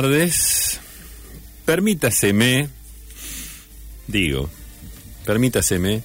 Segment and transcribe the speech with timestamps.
[0.00, 0.78] tardes.
[1.64, 2.68] Permítaseme,
[4.06, 4.48] digo,
[5.24, 6.04] permítaseme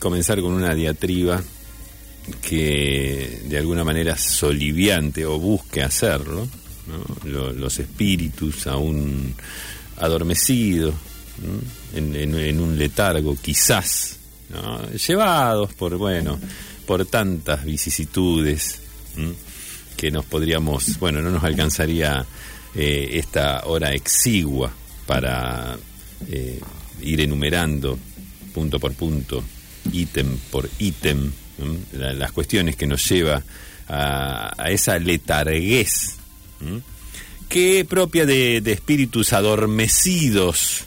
[0.00, 1.40] comenzar con una diatriba
[2.42, 6.48] que de alguna manera soliviante o busque hacerlo,
[7.22, 9.36] los espíritus aún
[9.98, 10.96] adormecidos,
[11.94, 14.18] en, un letargo quizás,
[15.06, 16.40] llevados por, bueno,
[16.86, 18.80] por tantas vicisitudes
[19.96, 22.26] que nos podríamos, bueno, no nos alcanzaría
[22.74, 24.72] eh, esta hora exigua
[25.06, 25.76] para
[26.28, 26.60] eh,
[27.02, 27.98] ir enumerando
[28.52, 29.42] punto por punto,
[29.92, 31.32] ítem por ítem,
[31.92, 33.42] las cuestiones que nos lleva
[33.88, 36.16] a, esa letarguez
[37.48, 40.84] que propia de, espíritus adormecidos,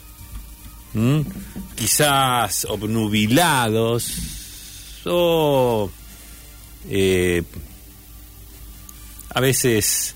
[1.76, 4.12] quizás obnubilados
[5.04, 5.90] o
[6.88, 7.42] eh,
[9.30, 10.14] a veces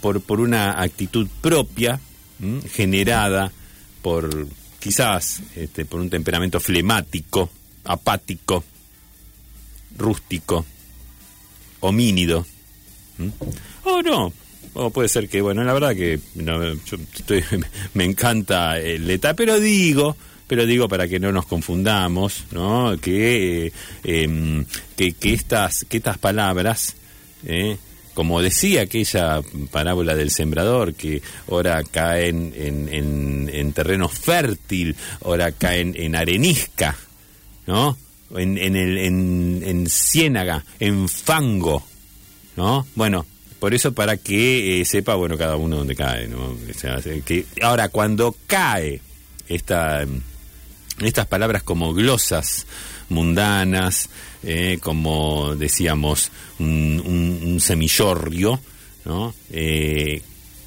[0.00, 2.00] por, por una actitud propia,
[2.72, 3.52] generada
[4.02, 4.46] por
[4.78, 7.50] quizás este, por un temperamento flemático,
[7.84, 8.64] apático,
[9.96, 10.64] rústico,
[11.80, 12.46] homínido.
[13.84, 14.32] O no,
[14.74, 16.20] o puede ser que, bueno, la verdad que
[17.94, 20.16] me encanta el ETA, pero digo,
[20.46, 22.96] pero digo para que no nos confundamos, ¿no?
[23.00, 23.72] Que,
[24.04, 24.64] em,
[24.96, 26.94] que, que, estas, que estas palabras
[27.44, 27.76] eh,
[28.18, 35.94] como decía aquella parábola del sembrador, que ahora caen en, en, terreno fértil, ahora caen
[35.96, 36.96] en arenisca,
[37.68, 37.96] ¿no?
[38.36, 41.86] En, en, ciénaga, en fango,
[42.56, 42.88] ¿no?
[42.96, 43.24] Bueno,
[43.60, 46.56] por eso para que eh, sepa, bueno, cada uno dónde cae, ¿no?
[47.24, 49.00] que ahora, cuando cae
[49.46, 50.04] esta,
[51.00, 52.66] estas palabras como glosas
[53.10, 54.10] mundanas,
[54.42, 58.60] eh, como decíamos, un, semillorrio,
[59.04, 59.34] ¿no?
[59.50, 60.22] Eh,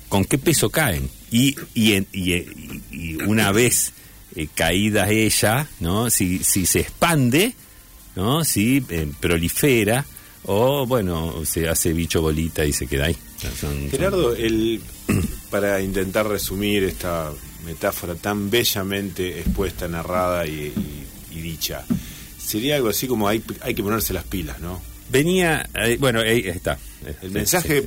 [0.10, 1.10] ¿Con qué peso caen?
[1.32, 3.94] Y, y, y, una vez
[4.36, 6.10] eh, caída ella, ¿no?
[6.10, 7.54] Si, si se expande,
[8.18, 8.44] ¿no?
[8.44, 8.82] Si
[9.22, 10.06] prolifera,
[10.44, 13.16] o bueno, se hace bicho bolita y se queda ahí.
[13.90, 14.82] Gerardo, El,
[15.50, 17.32] para intentar resumir esta
[17.66, 20.74] metáfora tan bellamente expuesta, narrada y
[21.30, 21.86] dicha,
[22.52, 24.82] sería algo así como hay, hay que ponerse las pilas, ¿no?
[25.10, 25.70] Venía,
[26.00, 26.78] bueno, ahí está.
[27.22, 27.84] El mensaje,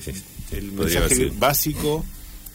[0.52, 2.04] el mensaje básico,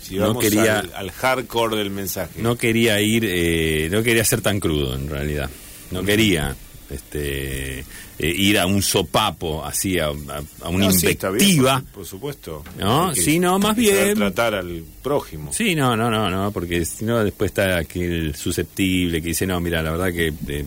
[0.02, 2.42] si vamos al, hardcore del mensaje.
[2.42, 5.50] No quería ir, eh, no quería ser tan crudo en realidad.
[5.92, 6.56] No quería
[6.90, 7.84] este,
[8.20, 11.82] eh, ir a un sopapo, así, a, una invectiva.
[11.94, 12.66] por, supuesto.
[12.78, 14.16] No, sí, no, más bien.
[14.16, 15.54] Tratar al prójimo.
[15.54, 19.60] Sí, no, no, no, no, porque si no, después está aquel susceptible que dice, no,
[19.62, 20.66] mira, la verdad que eh,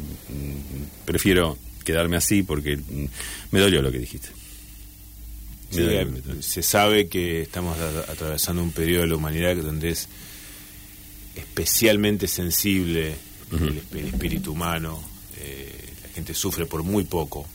[1.04, 2.78] prefiero quedarme así porque
[3.50, 4.28] me dolió lo que dijiste.
[6.40, 10.08] se sabe que estamos atravesando un periodo de la humanidad donde es
[11.34, 13.14] especialmente sensible
[13.52, 15.11] el, espíritu humano.
[16.12, 17.46] Eh, gente sufre por muy poco.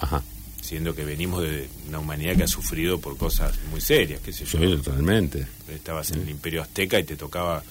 [0.00, 0.22] Ajá.
[0.60, 4.44] Siendo que venimos de una humanidad que ha sufrido por cosas muy serias, qué sé
[4.44, 4.58] yo.
[4.82, 5.46] totalmente.
[5.68, 7.62] Estabas en el imperio azteca y te tocaba...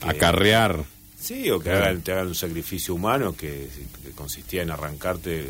[0.00, 0.84] Acarrear.
[1.18, 1.70] Sí, o que
[2.02, 3.68] te hagan un sacrificio humano que,
[4.14, 5.48] consistía en arrancarte,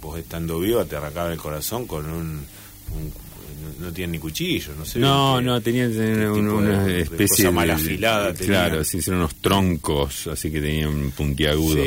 [0.00, 2.46] vos estando vivo, te arrancaban el corazón con un
[3.78, 4.98] no tienen ni cuchillo, no sé.
[4.98, 8.34] No, no, tenían, una especie de, mal afilada.
[8.34, 11.86] Claro, sí, hicieron unos troncos, así que tenían puntiagudos.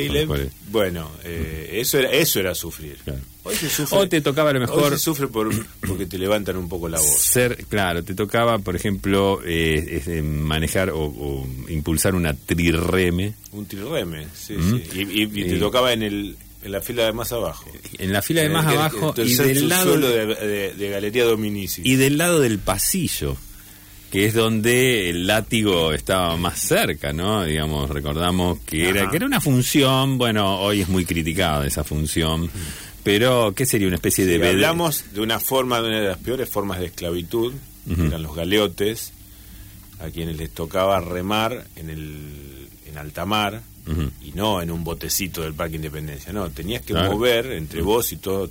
[0.70, 2.98] bueno, eh, eso era eso era sufrir.
[3.44, 4.92] Hoy se sufre, o te tocaba a lo mejor.
[4.92, 5.50] se sufre por,
[5.88, 7.08] porque te levantan un poco la voz.
[7.08, 13.36] Ser, claro, te tocaba, por ejemplo, eh, manejar o, impulsar una trireme.
[13.52, 14.82] Un trireme, sí, ¿Mm?
[14.92, 15.08] sí.
[15.10, 16.38] Y, te eh, tocaba en el
[16.68, 17.72] en la fila de más abajo.
[17.98, 21.82] En la fila de más abajo y del lado de, Galería Dominici.
[21.84, 23.38] Y del lado del pasillo,
[24.12, 27.46] que es donde el látigo estaba más cerca, ¿no?
[27.46, 32.52] Digamos, recordamos que era que era una función, bueno, hoy es muy criticada esa función,
[33.02, 36.50] pero ¿qué sería una especie de hablamos de una forma de una de las peores
[36.50, 37.54] formas de esclavitud,
[37.90, 39.14] eran los galeotes,
[40.00, 43.62] a quienes les tocaba remar en el en alta mar
[44.22, 48.18] y no en un botecito del Parque Independencia, no, tenías que mover entre vos y
[48.18, 48.50] todo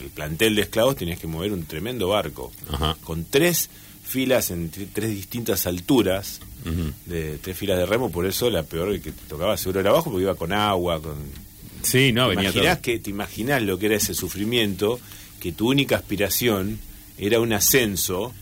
[0.00, 2.52] el plantel de esclavos, tenías que mover un tremendo barco.
[3.02, 3.70] Con tres
[4.04, 6.40] filas en tres distintas alturas
[7.06, 10.10] de tres filas de remo, por eso la peor que te tocaba seguro era abajo
[10.10, 11.16] porque iba con agua, con
[11.82, 14.98] Sí, no, ¿Te imaginás que te imaginás lo que era ese sufrimiento,
[15.38, 16.78] que tu única aspiración
[17.18, 18.32] era un ascenso,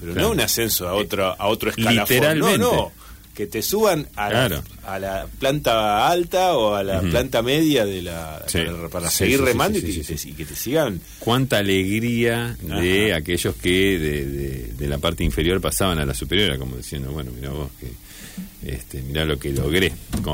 [0.00, 2.58] pero no un ascenso a otro a otro escalafón, Literalmente.
[2.58, 3.07] no, no
[3.38, 8.02] que te suban a, la, a la planta alta o a la planta media de
[8.02, 8.44] la
[8.90, 11.00] para, seguir remando y, que te sigan.
[11.20, 17.12] Cuánta alegría de aquellos que de, la parte inferior pasaban a la superior, como diciendo,
[17.12, 17.92] bueno, mira vos que
[18.68, 19.92] este, mira lo que logré,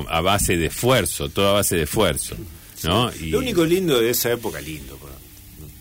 [0.08, 2.34] a base de esfuerzo, toda base de esfuerzo.
[2.84, 3.10] ¿no?
[3.20, 4.98] Lo único lindo de esa época, lindo,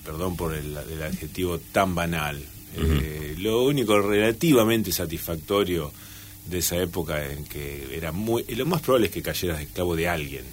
[0.04, 2.44] perdón por el, adjetivo tan banal,
[2.76, 5.94] eh, lo único relativamente satisfactorio
[6.48, 10.08] de esa época en que era muy lo más probable es que cayeras esclavo de
[10.08, 10.44] alguien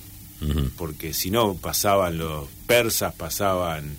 [0.76, 3.96] porque si no pasaban los persas pasaban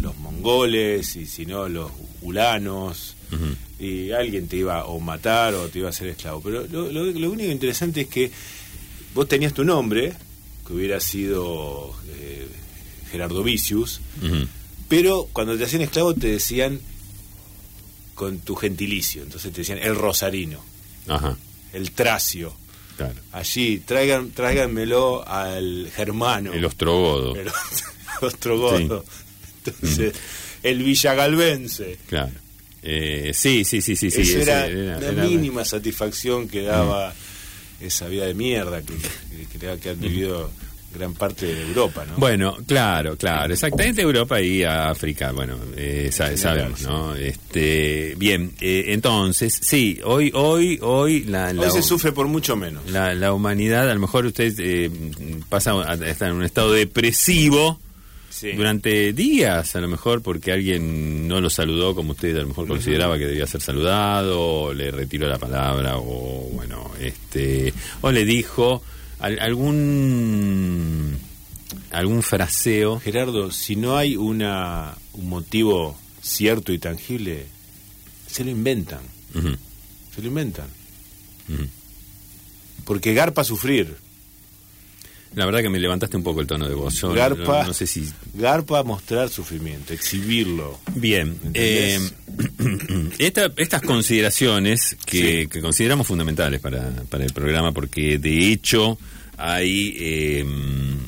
[0.00, 1.90] los mongoles y si no los
[2.22, 3.14] ulanos
[3.78, 6.40] y alguien te iba o matar o te iba a hacer esclavo.
[6.40, 8.30] Pero lo, único interesante es que
[9.14, 10.12] vos tenías tu nombre
[10.66, 12.48] que hubiera sido eh,
[13.10, 14.00] Gerardo Vicius
[14.88, 16.80] pero cuando te hacían esclavo te decían
[18.14, 20.60] con tu gentilicio entonces te decían el rosarino
[21.08, 21.36] Ajá.
[21.72, 22.54] el tracio.
[23.32, 26.52] Allí, traigan, tráiganmelo al germano.
[26.52, 27.34] El ostrogodo.
[27.34, 27.50] El,
[28.20, 29.04] ostrogodo.
[29.64, 30.14] Entonces,
[30.62, 31.98] el villagalvense.
[32.06, 32.32] Claro.
[32.82, 34.10] Eh, sí, sí, sí, sí.
[34.10, 37.10] sí era, la mínima satisfacción que daba
[37.80, 37.84] mm.
[37.84, 38.94] esa vida de mierda que,
[39.58, 40.50] que, que han vivido
[40.94, 42.16] gran parte de Europa, ¿no?
[42.16, 47.14] Bueno, claro, claro, exactamente Europa y África, bueno, eh, sabemos, ¿no?
[47.14, 52.90] Este, bien, eh, entonces, sí, hoy, hoy, hoy la, hoy se sufre por mucho menos.
[52.90, 54.90] La, la humanidad, a lo mejor usted eh,
[55.48, 57.80] pasa a estar en un estado depresivo.
[58.56, 62.66] Durante días, a lo mejor porque alguien no lo saludó como usted a lo mejor
[62.66, 68.24] consideraba que debía ser saludado, o le retiró la palabra, o bueno, este, o le
[68.26, 68.82] dijo
[69.18, 71.18] algún
[71.90, 73.00] algún fraseo.
[73.00, 77.46] Gerardo, si no hay una, un motivo cierto y tangible,
[78.26, 79.00] se lo inventan.
[80.14, 80.68] Se lo inventan.
[82.84, 83.96] Porque garpa sufrir.
[85.34, 87.02] La verdad que me levantaste un poco el tono de voz.
[87.02, 88.08] garpa, no, sé si...
[88.34, 90.78] garpa mostrar sufrimiento, exhibirlo.
[90.94, 91.36] Bien.
[91.54, 91.98] Eh,
[93.18, 98.98] estas consideraciones que, consideramos fundamentales para, para, el programa, porque de hecho
[99.36, 100.98] hay em,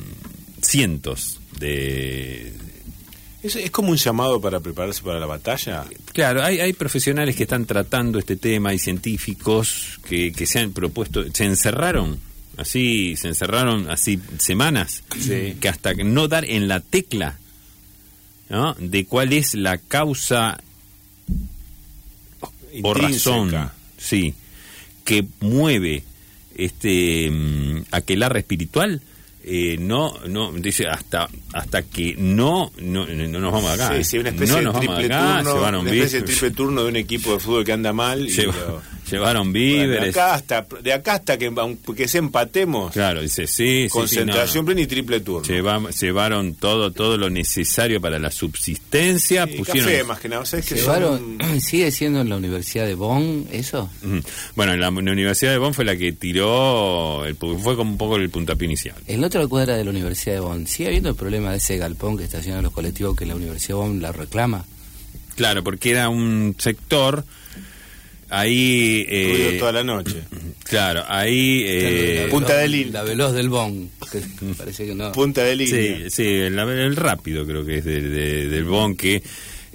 [0.61, 2.53] cientos de...
[3.43, 5.85] ¿Es, ¿Es como un llamado para prepararse para la batalla?
[6.11, 10.73] Claro, hay, hay profesionales que están tratando este tema, hay científicos que, que se han
[10.73, 12.26] propuesto, se encerraron
[12.57, 15.03] así se encerraron así semanas
[15.59, 17.37] que hasta no dar en la tecla
[18.49, 18.75] ¿no?
[18.79, 20.59] de cuál es la causa
[22.83, 24.33] o razón sí
[25.05, 26.03] que mueve
[26.55, 29.01] este mm, aquelarre espiritual
[29.49, 33.95] eh, no, no, dice hasta hasta que no no, no nos vamos acá.
[33.95, 37.31] Sí, sí, una especie de triple turno, una especie de triple turno de un equipo
[37.31, 38.27] de fútbol que anda mal.
[38.27, 38.31] y
[39.09, 40.01] Llevaron víveres.
[40.01, 42.91] de, acá hasta, de acá hasta que, aunque se empatemos.
[42.91, 45.89] Claro, dice, sí, Concentración plena y triple turno.
[45.89, 49.47] llevaron todo todo lo necesario para la subsistencia.
[49.47, 50.43] pusieron, café, más que nada.
[50.43, 53.89] que llevaron, ¿Sigue siendo en la Universidad de Bonn eso?
[54.55, 58.29] Bueno, la, Universidad de Bonn fue la que tiró, el, fue como un poco el
[58.29, 58.95] puntapié inicial.
[59.07, 61.77] En la otra cuadra de la Universidad de Bonn, ¿sigue habiendo el problema de ese
[61.77, 64.65] galpón que está haciendo los colectivos que la Universidad de Bonn la reclama?
[65.35, 67.23] Claro, porque era un sector
[68.29, 69.05] Ahí.
[69.07, 70.23] Eh, toda la noche.
[70.67, 71.63] Claro, ahí.
[71.65, 72.91] Eh, Punta del Línea.
[72.91, 73.89] La veloz del Bon.
[74.57, 75.13] parece que no.
[75.13, 76.09] Punta del Línea.
[76.09, 79.23] Sí, sí el, rápido creo que es del Bon que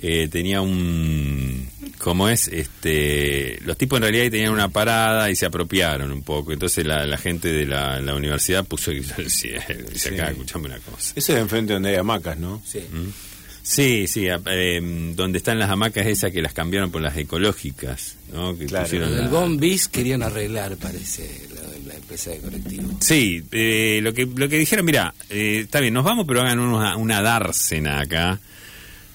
[0.03, 1.67] eh, tenía un.
[1.99, 2.49] ¿Cómo es?
[2.49, 6.53] este Los tipos en realidad tenían una parada y se apropiaron un poco.
[6.53, 9.63] Entonces la, gente de la, universidad puso el cielo.
[9.91, 11.15] Dice acá, escuchame una cosa.
[11.17, 12.61] Ese es enfrente donde hay hamacas, ¿no?
[12.67, 12.81] Sí.
[12.81, 13.32] ¿Mm?
[13.63, 18.59] Sí, sí, em, donde están las hamacas esas que las cambiaron por las ecológicas, ¿no?
[18.59, 21.47] Que claro, el Bombis querían arreglar, parece,
[21.87, 22.91] la, empresa de colectivo.
[23.01, 26.59] Sí, eh, lo que lo que dijeron, mira, eh, está bien, nos vamos, pero hagan
[26.59, 28.41] una, una dársena acá,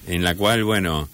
[0.06, 1.08] en la cual, bueno,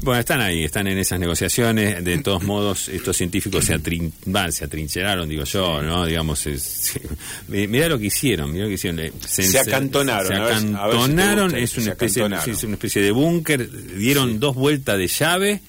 [0.00, 2.04] bueno, están ahí, están en esas negociaciones.
[2.04, 4.12] De todos modos, estos científicos se, atrin
[4.50, 6.06] se atrincheraron, digo yo, ¿no?
[6.06, 7.00] Digamos, es,
[7.48, 9.12] mirá lo que hicieron, mirá lo que hicieron.
[9.26, 10.28] Se, acantonaron.
[10.28, 15.60] Se acantonaron, es, una especie, es una especie de búnker, dieron dos vueltas de llave.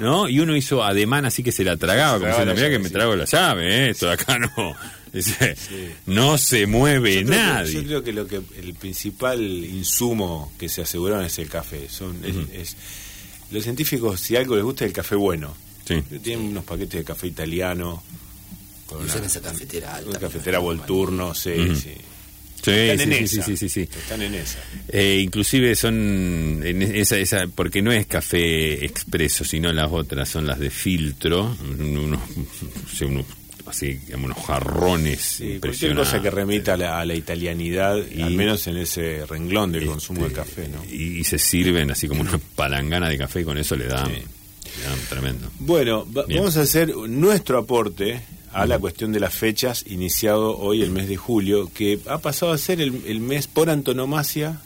[0.00, 0.30] ¿No?
[0.30, 3.14] Y uno hizo ademán así que se la tragaba, como diciendo, mirá que me trago
[3.14, 3.90] la llave, ¿eh?
[3.90, 4.74] esto de acá no.
[6.06, 7.72] No se mueve nadie.
[7.72, 11.88] yo creo que lo que el principal insumo que se aseguraron es el café.
[11.88, 12.76] Son, es
[13.50, 15.54] los científicos, si algo les gusta, es el café bueno.
[15.84, 16.02] Sí.
[16.22, 18.02] Tienen unos paquetes de café italiano.
[18.86, 20.10] Con una, esa cafetera alta.
[20.10, 21.94] Una cafetera Volturno, sí, sí.
[22.62, 23.42] Sí, Están en esa.
[23.44, 24.58] sí, sí, sí, Están en esa.
[24.88, 30.46] Eh, inclusive son en esa, esa, porque no es café expreso, sino las otras son
[30.46, 32.20] las de filtro, unos,
[33.00, 33.26] unos
[33.68, 38.34] así, unos jarrones sí, cualquier cosa que remita a la, a la italianidad, y, al
[38.34, 40.84] menos en ese renglón del consumo de café, ¿no?
[40.84, 44.10] Y, se sirven así como una palangana de café y con eso le dan,
[45.08, 45.50] tremendo.
[45.58, 48.22] Bueno, vamos a hacer nuestro aporte
[48.52, 52.52] a la cuestión de las fechas, iniciado hoy el mes de julio, que ha pasado
[52.52, 54.60] a ser el, el mes por antonomasia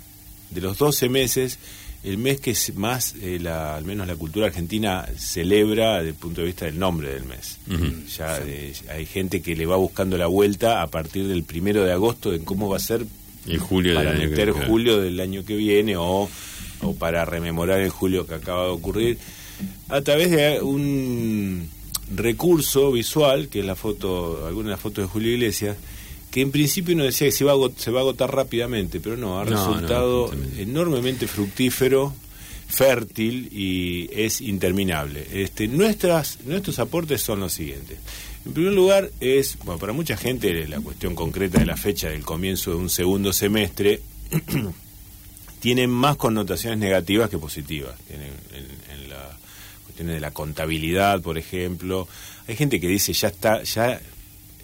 [0.51, 1.59] de los 12 meses
[2.05, 6.41] el mes que más, eh, la, al menos la cultura argentina, celebra desde el punto
[6.41, 7.59] de vista del nombre del mes.
[8.17, 11.93] Ya eh, hay gente que le va buscando la vuelta a partir del primero de
[11.93, 13.07] agosto de cómo va a ser
[13.47, 16.29] el julio para del meter julio del año que viene o,
[16.81, 19.19] o para rememorar el julio que acaba de ocurrir
[19.89, 21.69] a través de un
[22.15, 25.77] recurso visual que es la foto, alguna de las fotos de Julio Iglesias
[26.33, 29.19] que en principio uno decía que se va a, se va a agotar rápidamente, pero
[29.19, 32.15] no, ha resultado enormemente fructífero,
[32.69, 35.27] fértil y es interminable.
[35.31, 37.99] Este, nuestras, nuestros aportes son los siguientes.
[38.47, 42.25] En primer lugar, es, bueno, para mucha gente la cuestión concreta de la fecha del
[42.25, 44.01] comienzo de un segundo semestre
[45.61, 47.95] tiene más connotaciones negativas que positivas.
[48.09, 49.37] Tiene, en, en la
[49.85, 52.09] cuestiones de la contabilidad, por ejemplo.
[52.49, 54.01] Hay gente que dice, ya está, ya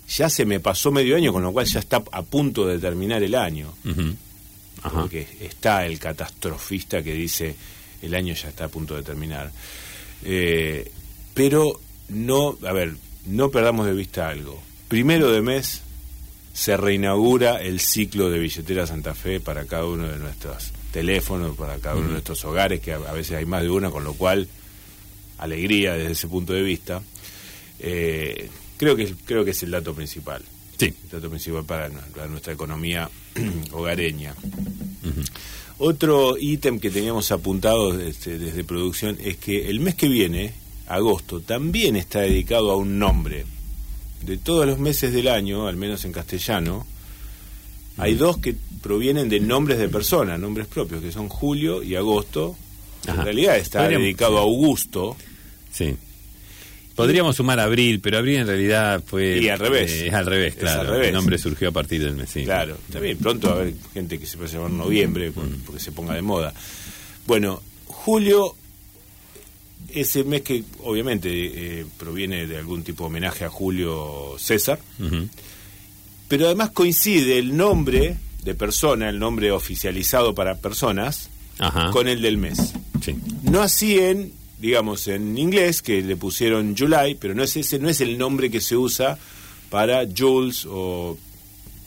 [0.08, 3.22] ya se me pasó medio año, con lo cual ya está a punto de terminar
[3.22, 3.74] el año.
[4.92, 7.54] Porque está el catastrofista que dice
[8.00, 9.50] el año ya está a punto de terminar.
[10.24, 10.90] Eh,
[11.34, 12.94] pero no, a ver,
[13.26, 14.60] no perdamos de vista algo.
[14.88, 15.82] Primero de mes
[16.54, 21.78] se reinaugura el ciclo de billetera Santa Fe para cada uno de nuestros teléfonos, para
[21.78, 24.48] cada uno de nuestros hogares, que a, veces hay más de una, con lo cual,
[25.38, 27.02] alegría desde ese punto de vista.
[27.78, 30.42] Eh, Creo que, creo que es el dato principal.
[30.78, 30.86] Sí.
[30.86, 31.90] El dato principal para,
[32.28, 33.10] nuestra economía
[33.72, 34.34] hogareña.
[35.78, 40.54] Otro ítem que teníamos apuntado este, desde producción es que el mes que viene,
[40.86, 43.44] agosto, también está dedicado a un nombre.
[44.22, 46.86] De todos los meses del año, al menos en castellano,
[47.96, 52.56] hay dos que provienen de nombres de personas, nombres propios, que son julio y agosto.
[53.06, 55.16] En realidad está dedicado a Augusto.
[55.72, 55.96] Sí.
[56.98, 59.38] Podríamos sumar abril, pero abril en realidad fue.
[59.38, 59.92] Y al revés.
[59.92, 61.00] Eh, es al revés, claro.
[61.00, 62.28] El nombre surgió a partir del mes.
[62.28, 62.42] Sí.
[62.42, 65.62] Claro, también pronto va a haber gente que se puede llamar noviembre mm.
[65.64, 66.52] porque se ponga de moda.
[67.24, 68.56] Bueno, julio
[69.90, 74.80] es el mes que obviamente eh, proviene de algún tipo de homenaje a Julio César,
[76.26, 81.30] pero además coincide el nombre de persona, el nombre oficializado para personas,
[81.92, 82.72] con el del mes.
[83.00, 83.14] Sí.
[83.44, 87.88] No así en digamos, en inglés, que le pusieron July, pero no es ese, no
[87.88, 89.18] es el nombre que se usa
[89.70, 91.16] para Jules o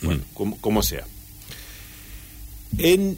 [0.02, 1.06] bueno, como, sea.
[2.78, 3.18] En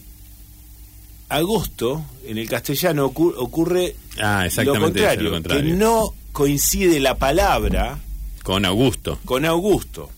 [1.30, 8.00] agosto, en el castellano, ocurre, ah, lo, contrario, que no coincide la palabra
[8.44, 9.20] con Augusto.
[9.24, 10.10] Con Augusto.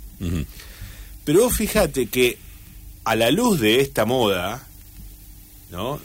[1.24, 2.38] Pero fíjate que
[3.04, 4.68] a la luz de esta moda,
[5.72, 6.00] ¿no?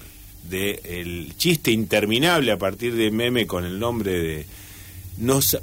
[0.48, 4.46] De el chiste interminable a partir de meme con el nombre de
[5.18, 5.58] nos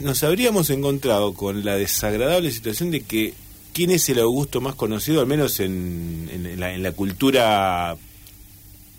[0.00, 3.34] nos habríamos encontrado con la desagradable situación de que
[3.72, 7.96] quién es el Augusto más conocido al menos en, en, la, en la, cultura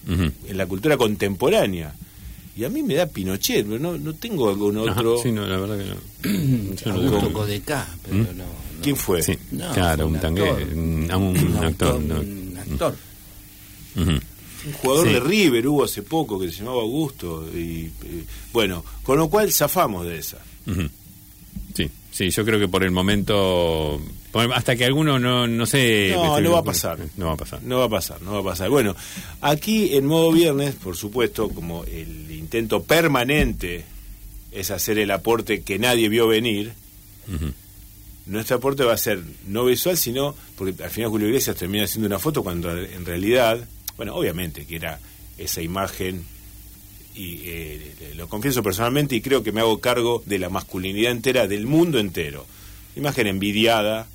[0.08, 1.94] en la cultura contemporánea
[2.56, 5.58] y a mí me da Pinochet pero no, no tengo algún otro sí, no, la
[5.58, 6.94] verdad que no.
[6.94, 8.38] Augusto Codecá pero ¿Mm?
[8.38, 8.46] no,
[8.82, 9.22] quién fue
[9.74, 11.10] claro un, tanque un,
[11.60, 12.96] actor, un actor
[14.66, 17.48] un jugador de River hubo hace poco que se llamaba Augusto.
[17.54, 20.38] Y, eh, bueno, con lo cual zafamos de esa.
[21.74, 24.00] Sí, sí, yo creo que por el momento,
[24.54, 26.12] hasta que alguno no, no sé...
[26.14, 27.00] No, no va a pasar.
[27.18, 27.64] No va a pasar.
[27.64, 28.70] No va a pasar, no va a pasar.
[28.70, 28.96] Bueno,
[29.42, 33.86] aquí en modo viernes, por supuesto, como el intento permanente
[34.52, 36.74] es hacer el aporte que nadie vio venir,
[38.26, 42.08] nuestro aporte va a ser no visual, sino, porque al final Julio Iglesias termina haciendo
[42.08, 43.60] una foto cuando en realidad
[44.04, 45.00] bueno, obviamente que era
[45.38, 46.26] esa imagen,
[47.16, 51.48] y eh, lo confieso personalmente y creo que me hago cargo de la masculinidad entera
[51.48, 52.46] del mundo entero.
[52.98, 54.08] Imagen envidiada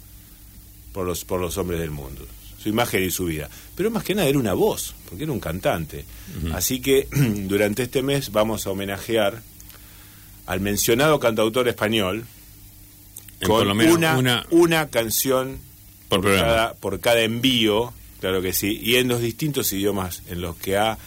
[0.92, 2.26] por los, por los hombres del mundo,
[2.62, 3.48] su imagen y su vida.
[3.76, 6.04] Pero más que nada era una voz, porque era un cantante.
[6.52, 7.08] Así que
[7.46, 9.40] durante este mes vamos a homenajear
[10.44, 12.26] al mencionado cantautor español
[13.46, 15.60] con una, una, canción
[16.10, 16.26] por,
[16.78, 20.98] por cada envío Claro que sí, y en los distintos idiomas en los que ha,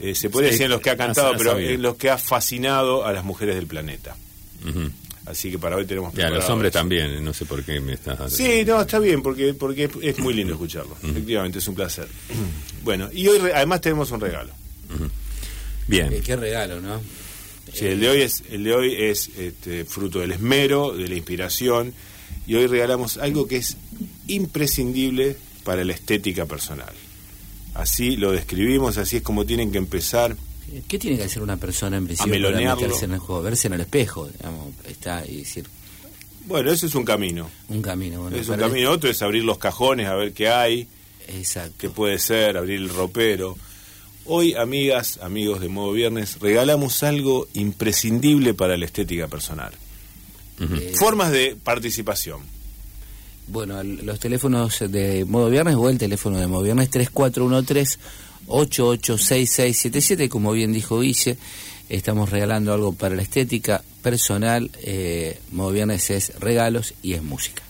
[0.00, 3.06] eh, se puede decir en los que ha cantado, pero en los que ha fascinado
[3.06, 4.16] a las mujeres del planeta.
[5.24, 6.12] Así que para hoy tenemos...
[6.14, 8.32] Ya, los hombres también, no sé por qué me estás...
[8.32, 10.96] Sí, no, está bien, porque, porque es muy lindo escucharlo.
[11.02, 12.08] Efectivamente, es un placer.
[12.82, 14.52] bueno, y hoy además tenemos un regalo.
[15.86, 16.12] Bien.
[16.12, 17.00] Eh, qué regalo, ¿no?
[17.72, 21.14] Sí, el de hoy es, el de hoy es este, fruto del esmero, de la
[21.14, 21.94] inspiración
[22.46, 23.76] y hoy regalamos algo que es
[24.26, 26.92] imprescindible para la estética personal.
[27.74, 30.36] Así lo describimos, así es como tienen que empezar.
[30.88, 33.42] ¿Qué tiene que hacer una persona en principio A para meterse en el juego?
[33.42, 35.66] Verse en el espejo, digamos, está y decir
[36.46, 37.50] Bueno, ese es un camino.
[37.68, 38.22] un camino.
[38.22, 38.90] Bueno, es un camino.
[38.90, 40.86] Otro es abrir los cajones a ver qué hay,
[41.28, 41.74] Exacto.
[41.78, 43.56] qué puede ser, abrir el ropero.
[44.24, 49.72] Hoy, amigas, amigos de Modo Viernes, regalamos algo imprescindible para la estética personal.
[50.60, 52.40] Eh, Formas de participación.
[53.48, 56.90] Bueno, los teléfonos de Modo Viernes o el teléfono de Modo Viernes
[58.46, 61.36] 3413-886677, como bien dijo Guille,
[61.88, 64.70] estamos regalando algo para la estética personal.
[64.82, 67.62] eh, Modo Viernes es regalos y es música.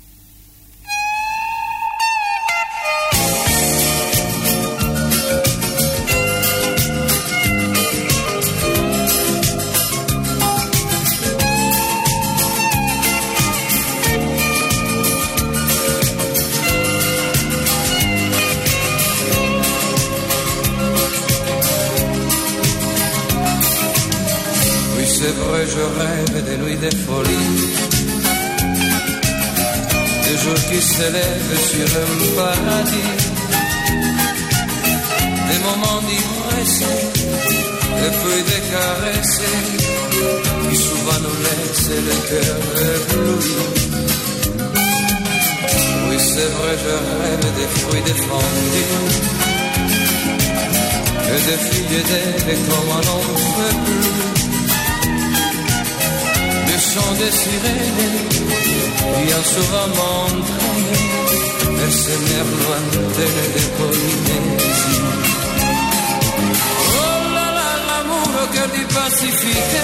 [25.75, 27.52] Je rêve des nuits de folie.
[30.26, 33.14] Des jours qui s'élèvent sur un paradis.
[35.49, 36.82] Des moments d'ivresse,
[38.04, 39.41] et puis des caresses
[40.69, 42.58] qui souvent nous laissent le cœur
[42.95, 43.54] ébloui.
[46.08, 49.43] Oui, c'est vrai, je rêve des fruits défendus
[51.35, 53.23] et des filles d'elle comme on
[53.85, 54.42] plus.
[56.93, 58.28] Chant des sirènes
[59.25, 61.05] vient souvent m'entraîner
[61.76, 65.00] vers ces mers lointaines de Polynésie.
[66.89, 69.78] Oh là là, l'amour au cœur du Pacifique,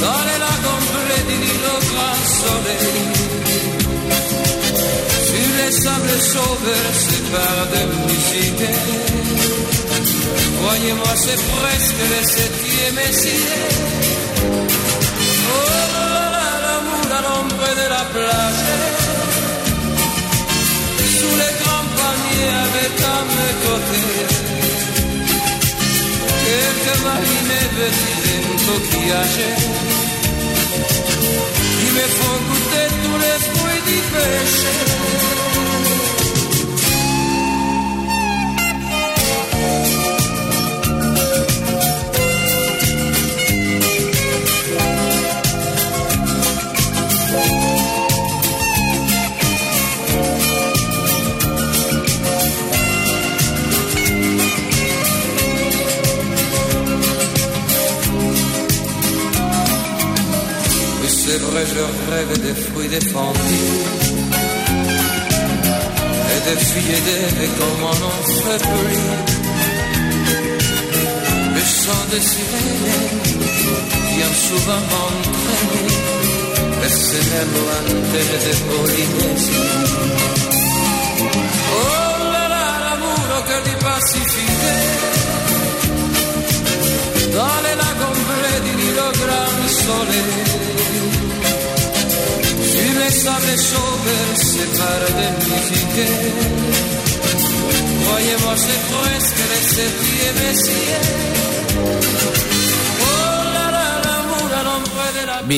[0.00, 0.40] dans les
[0.74, 2.98] ombrés du Nil au grand soleil.
[5.28, 8.66] Sur les sables sauveurs se parle de musique.
[10.54, 13.76] Croyez-moi, c'est presque le septième ciel.
[15.48, 15.70] Oh
[16.64, 18.66] l'amour à l'ombre de la plage.
[21.18, 24.26] Sous les grands paniers avec à mes côtés.
[26.46, 29.40] Quelques marines vêtues d'un coquillage.
[31.78, 35.35] Qui me font goûter tous les fruits du péché.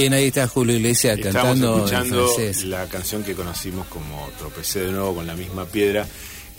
[0.09, 2.27] Bien, ahí está Julio Iglesias cantando escuchando
[2.65, 6.09] la canción que conocimos como Tropecé de nuevo con la misma piedra,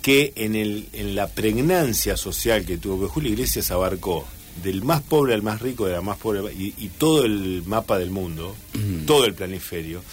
[0.04, 4.28] que en, el, en la pregnancia social que tuvo, que Julio Iglesias abarcó
[4.64, 7.98] del más pobre al más rico, de la más pobre, y, y todo el mapa
[7.98, 9.06] del mundo, Mm.
[9.06, 10.04] todo el planiferio.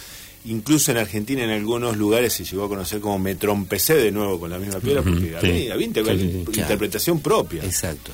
[0.45, 4.39] Incluso en Argentina, en algunos lugares se llegó a conocer como me trompecé de nuevo
[4.39, 5.35] con la misma piedra, porque sí.
[5.35, 6.43] había, había sí.
[6.59, 7.63] interpretación propia.
[7.63, 8.11] Exacto.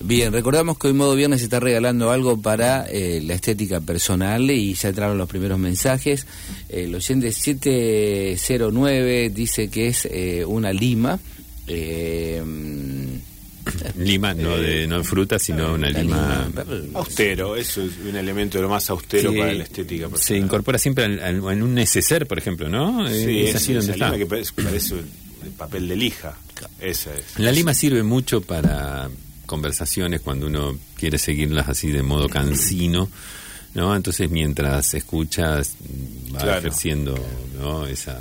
[0.00, 4.74] Bien, recordamos que hoy Modo Viernes está regalando algo para eh, la estética personal y
[4.74, 6.26] ya entraron los primeros mensajes.
[6.68, 11.18] El oyente 709 dice que es eh, una lima.
[11.66, 12.42] eh,
[13.98, 16.50] Lima, no de, no de fruta, sino una la lima.
[16.94, 20.26] Austero, eso es un elemento de lo más austero para la estética personal.
[20.26, 23.06] Se incorpora siempre al- al- en un neceser, por ejemplo, ¿no?
[23.08, 24.06] Sí, Eh, es es, así donde esa está.
[24.06, 24.94] lima que parece, parece
[25.44, 26.36] el papel de lija.
[26.80, 27.38] Esa es.
[27.38, 29.08] La lima sirve mucho para
[29.50, 33.08] conversaciones cuando uno quiere seguirlas así de modo cansino,
[33.74, 33.94] ¿no?
[33.96, 35.74] Entonces mientras escuchas
[36.34, 36.58] va Claro.
[36.60, 37.14] ejerciendo
[37.58, 37.86] ¿no?
[37.86, 38.20] esa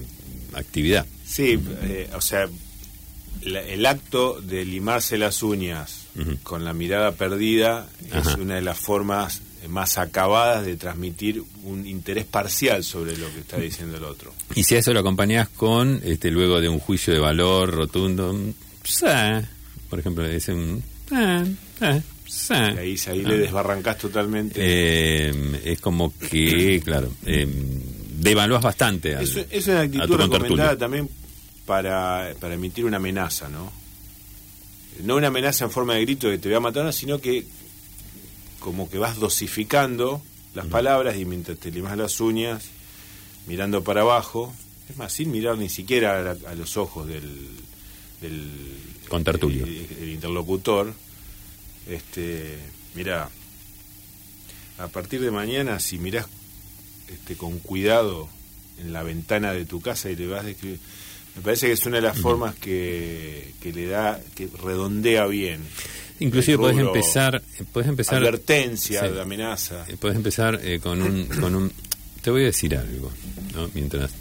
[0.54, 1.06] actividad.
[1.26, 2.48] Sí, eh, o sea,
[3.44, 6.08] la- el acto de limarse las uñas
[6.44, 12.26] con la mirada perdida es una de las formas más acabadas de transmitir un interés
[12.26, 14.34] parcial sobre lo que está diciendo el otro.
[14.56, 18.32] Y si a eso lo acompañás con, este, luego de un juicio de valor rotundo,
[18.32, 19.06] un sí,
[19.89, 20.84] por ejemplo, dicen un
[22.28, 22.54] sí.
[22.54, 23.30] Y ahí, ahí Ah.
[23.30, 24.60] le desbarrancás totalmente.
[24.63, 27.48] Eh, es como que, claro, eh,
[28.19, 31.10] devaluás bastante al- es, es una actitud tu recomendada también
[31.65, 33.72] para, para emitir una amenaza, ¿no?
[35.04, 37.45] No una amenaza en forma de grito que te voy a matar, no, sino que
[38.60, 40.22] como que vas dosificando
[40.54, 42.65] las palabras y mientras te limas las uñas,
[43.48, 44.54] mirando para abajo,
[44.89, 47.24] es más, sin mirar ni siquiera a, la- a los ojos del,
[48.22, 48.52] del
[49.10, 49.65] Contertulio.
[49.65, 50.93] el- el interlocutor,
[51.89, 52.58] este,
[52.95, 53.30] mira,
[54.78, 56.28] a partir de mañana, si mirás
[57.10, 58.30] este, con cuidado
[58.80, 60.80] en la ventana de tu casa y le vas a escribir,
[61.36, 65.62] me parece que es una de las formas que, que le da, que redondea bien.
[66.22, 67.41] Inclusive rubro empezar,
[67.72, 69.13] podés empezar, Advertencia, Sí.
[69.13, 69.86] de amenaza.
[69.88, 71.72] eh, podés empezar eh, con un, con un,
[72.22, 73.12] te voy a decir algo,
[73.56, 73.69] ¿no?
[73.74, 74.12] Mientras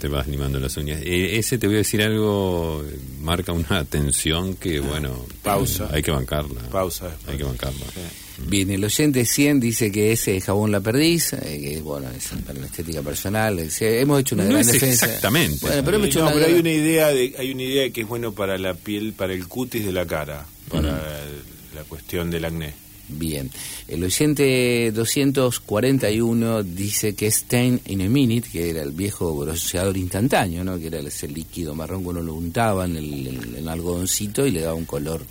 [0.00, 1.00] te vas limando las uñas.
[1.04, 2.84] Eh, ese te voy a decir algo
[3.20, 5.88] marca una tensión que bueno, Pausa.
[5.92, 6.62] hay que bancarla.
[6.70, 7.28] Pausa después.
[7.28, 7.86] Hay que bancarla.
[7.94, 8.00] Sí.
[8.46, 12.58] Bien, el oyente 100 dice que ese jabón la perdiz, eh, que bueno, es para
[12.58, 13.58] la estética personal.
[13.58, 13.68] eh,
[14.00, 15.06] hemos hecho una No gran es defensa.
[15.06, 15.58] exactamente.
[15.60, 17.90] Bueno, pero hemos Sí, hecho no, una pero hay una idea de, hay una idea
[17.90, 20.88] que es bueno para la piel, para el cutis de la cara, para
[21.22, 22.72] el- la cuestión del acné.
[23.12, 23.50] Bien.
[23.88, 30.64] El oyente 241 dice que Stain in a Minute, que era el viejo bronceador instantáneo,
[30.64, 30.78] ¿no?
[30.78, 34.50] que era ese líquido marrón que uno lo untaba en el, en el algodoncito y
[34.52, 35.24] le daba un color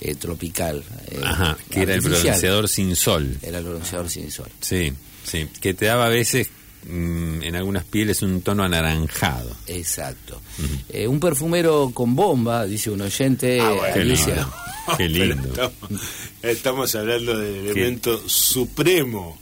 [0.00, 0.82] eh, tropical.
[1.10, 3.36] eh, Ajá, que era el bronceador sin sol.
[3.42, 4.48] Era el bronceador sin sol.
[4.60, 4.92] Sí,
[5.24, 6.48] sí, que te daba a veces
[6.88, 9.56] mm, en algunas pieles un tono anaranjado.
[9.66, 10.40] Exacto.
[10.88, 14.34] Eh, un perfumero con bomba, dice un oyente, Ah, bueno, Qué Alicia.
[14.34, 14.52] lindo.
[14.96, 15.48] Qué lindo.
[15.48, 16.02] Estamos,
[16.42, 19.38] estamos hablando del elemento supremo.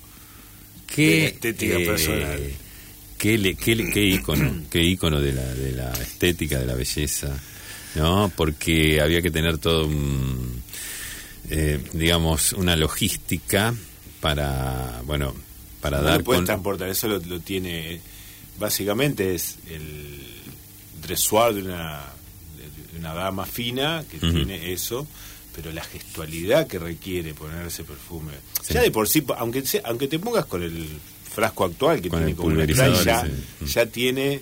[0.86, 2.40] Qué de la estética personal.
[3.18, 6.74] Qué, le- qué, le- qué ícono, qué ícono de la, de la estética, de la
[6.74, 7.36] belleza,
[7.96, 8.30] ¿no?
[8.36, 10.62] Porque había que tener todo un,
[11.50, 13.74] eh, digamos, una logística
[14.20, 15.34] para, bueno,
[15.80, 16.46] para No dar puedes con...
[16.46, 18.00] transportar, eso lo, lo tiene.
[18.58, 20.20] Básicamente es el
[21.00, 22.02] dressoir de una,
[22.92, 25.06] de una dama fina que tiene eso,
[25.54, 28.32] pero la gestualidad que requiere poner ese perfume.
[28.62, 28.74] Sí.
[28.74, 30.88] Ya de por sí, aunque, sea- aunque te pongas con el
[31.32, 32.50] frasco actual que Con tiene como
[33.04, 33.66] ya, ese.
[33.66, 34.40] ya tiene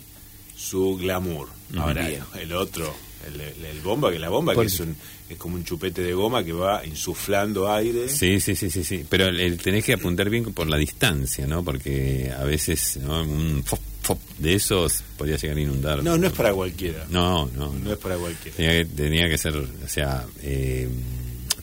[0.56, 1.48] su glamour.
[1.76, 2.22] Ahora, Bien.
[2.40, 2.94] el otro,
[3.26, 4.96] el, bomba, que la bomba que es, un,
[5.28, 8.08] es como un chupete de goma que va insuflando aire.
[8.08, 9.04] Sí, sí, sí, sí, sí.
[9.08, 11.64] Pero el, tenés que apuntar bien por la distancia, ¿no?
[11.64, 13.22] Porque a veces ¿no?
[13.22, 16.04] un fop, fop de esos podía llegar a inundar.
[16.04, 17.06] No, no es para cualquiera.
[17.10, 17.92] No, no, No no.
[17.92, 18.56] es para cualquiera.
[18.56, 20.88] Tenía que, tenía que ser, o sea, eh,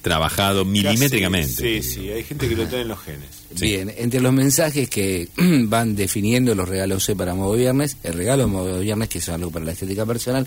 [0.02, 1.82] trabajado milimétricamente.
[1.82, 3.30] Sí, sí, hay gente que lo tiene en los genes.
[3.56, 3.66] Sí.
[3.66, 8.44] Bien, entre los mensajes que van definiendo los regalos C para Modo Viernes, el regalo
[8.44, 10.46] de Modo Viernes, que es algo para la estética personal.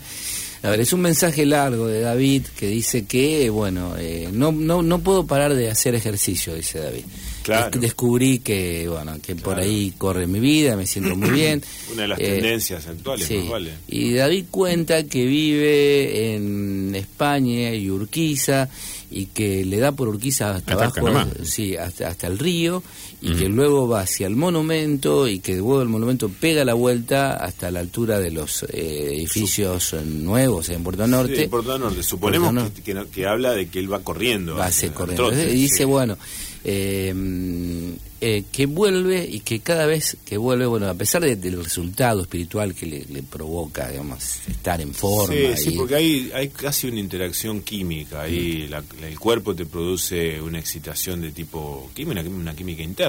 [0.66, 4.82] A ver, es un mensaje largo de David que dice que, bueno, eh, no, no,
[4.82, 7.04] no puedo parar de hacer ejercicio, dice David.
[7.44, 7.70] Claro.
[7.70, 9.62] Des- descubrí que, bueno, que por Claro.
[9.70, 11.62] ahí corre mi vida, me siento muy bien.
[11.92, 13.36] Una de las Eh, tendencias actuales, Sí.
[13.36, 13.70] más vale.
[13.86, 18.68] Y David cuenta que vive en España y Urquiza
[19.08, 21.28] y que le da por Urquiza hasta, Hasta abajo, Panamá.
[21.44, 22.82] sí, hasta, hasta el río
[23.22, 27.34] y que luego va hacia el monumento y que luego el monumento pega la vuelta
[27.36, 31.36] hasta la altura de los eh, edificios nuevos en Puerto Norte.
[31.36, 32.02] Sí, en Puerto Norte.
[32.02, 32.76] Suponemos Puerto Norte.
[32.80, 34.54] Que, que, no- que habla de que él va corriendo.
[34.56, 35.28] va a ser al corriendo.
[35.28, 35.84] trote, y dice, sí.
[35.84, 36.16] bueno,
[36.64, 41.36] eh, mm, eh, que vuelve y que cada vez que vuelve, bueno, a pesar de-
[41.36, 45.34] del resultado espiritual que le, le provoca, digamos, estar en forma.
[45.56, 48.22] Sí, porque hay, hay casi una interacción química.
[48.22, 52.82] Ahí la- la- el cuerpo te produce una excitación de tipo química, una, una química
[52.82, 53.05] interna.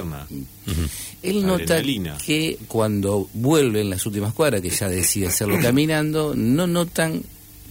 [1.24, 1.82] Él nota
[2.26, 7.24] que cuando vuelve en las últimas cuadras, que ya decide hacerlo caminando, no notan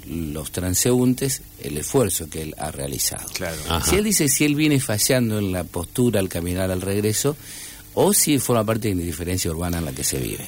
[0.09, 3.27] los transeúntes el esfuerzo que él ha realizado.
[3.35, 3.57] Claro.
[3.85, 7.37] Si él dice si él viene fallando en la postura al caminar al regreso,
[7.95, 10.45] o si forma parte de la indiferencia urbana en la que se vive.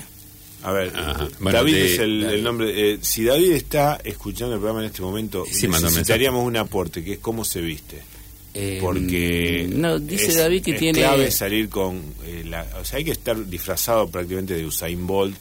[0.62, 2.94] A ver, eh, Bueno, David de- es el, el nombre.
[2.94, 7.14] eh, si David está escuchando el programa en este momento, Sí, necesitaríamos un aporte, que
[7.14, 8.02] es cómo se viste.
[8.54, 12.84] Eh, Porque no dice es- David que es tiene clave salir con eh, la, o
[12.84, 15.36] sea hay que estar disfrazado prácticamente de Usain Bolt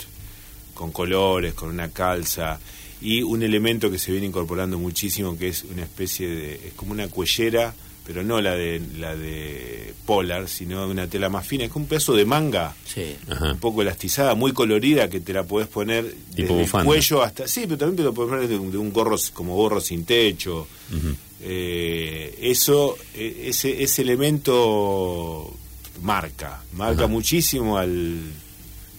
[0.74, 2.60] con colores con una calza
[3.02, 6.92] y un elemento que se viene incorporando muchísimo que es una especie de es como
[6.92, 7.74] una cuellera
[8.06, 11.84] pero no la de la de polar sino de una tela más fina es como
[11.86, 13.16] un pedazo de manga sí.
[13.42, 17.48] Un poco elastizada muy colorida que te la podés poner Tipo desde el cuello hasta
[17.48, 21.16] sí pero también te lo podés poner de, un- gorro como gorro sin techo Ujú.
[21.42, 25.54] Eh, eso, eh, ese, ese elemento
[26.02, 28.20] marca, marca muchísimo al...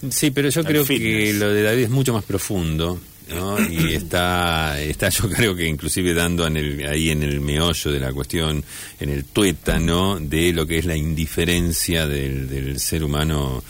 [0.09, 2.99] Sí, pero yo creo que lo de David es mucho más profundo.
[3.29, 3.59] ¿no?
[3.69, 7.99] y está está yo creo que inclusive dando en el, ahí en el meollo de
[7.99, 8.63] la cuestión
[8.99, 13.63] en el tuétano de lo que es la indiferencia del, del ser humano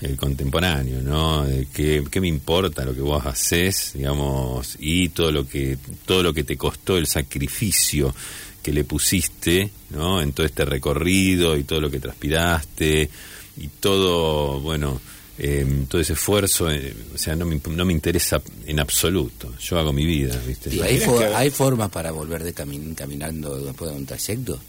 [0.00, 5.46] eh, contemporáneo no que qué me importa lo que vos haces digamos y todo lo
[5.46, 8.14] que todo lo que te costó el sacrificio
[8.62, 13.10] que le pusiste no en todo este recorrido y todo lo que transpiraste
[13.58, 15.00] y todo bueno
[15.42, 19.52] eh, todo ese esfuerzo, eh, o sea, no me, no me interesa en absoluto.
[19.58, 20.74] Yo hago mi vida, ¿viste?
[20.74, 24.60] ¿Y hay, que- hay formas para volver de camin- caminando después de un trayecto?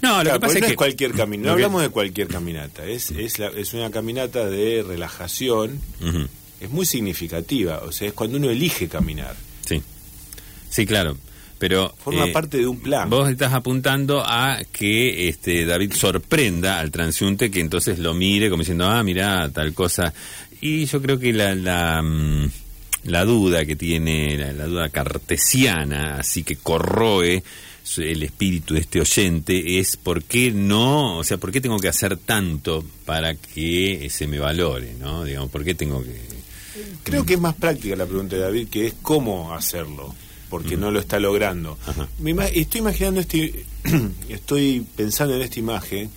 [0.00, 0.76] No, lo Claro, que pasa no es es que...
[0.76, 5.78] cualquier camino, no hablamos de cualquier caminata, es, es, la- es una caminata de relajación,
[6.60, 9.82] es muy significativa, o sea, es cuando uno elige caminar, Sí.
[10.70, 11.16] Sí, claro.
[11.58, 11.94] Pero...
[11.98, 13.10] forma eh, parte de un plan.
[13.10, 18.60] Vos estás apuntando a que este David sorprenda al transeúnte que entonces lo mire como
[18.60, 20.12] diciendo, ah, mira, tal cosa.
[20.60, 22.50] Y yo creo que la, la, mm,
[23.04, 27.42] la duda que tiene, la, la duda cartesiana, así que corroe
[27.96, 31.88] el espíritu de este oyente, es por qué no, o sea, por qué tengo que
[31.88, 35.24] hacer tanto para que se me valore, ¿no?
[35.24, 36.20] Digamos, por qué tengo que...
[37.02, 40.14] Creo que es más práctica la pregunta de David, que es cómo hacerlo,
[40.48, 41.78] porque no lo está logrando.
[41.86, 42.08] Ajá.
[42.18, 43.64] Me ima- estoy imaginando este,
[44.28, 46.10] estoy pensando en esta imagen,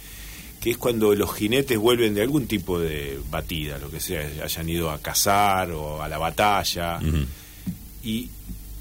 [0.60, 4.70] que es cuando los jinetes vuelven de algún tipo de batida, lo que sea, hayan
[4.70, 7.00] ido a cazar o a la batalla,
[8.04, 8.30] y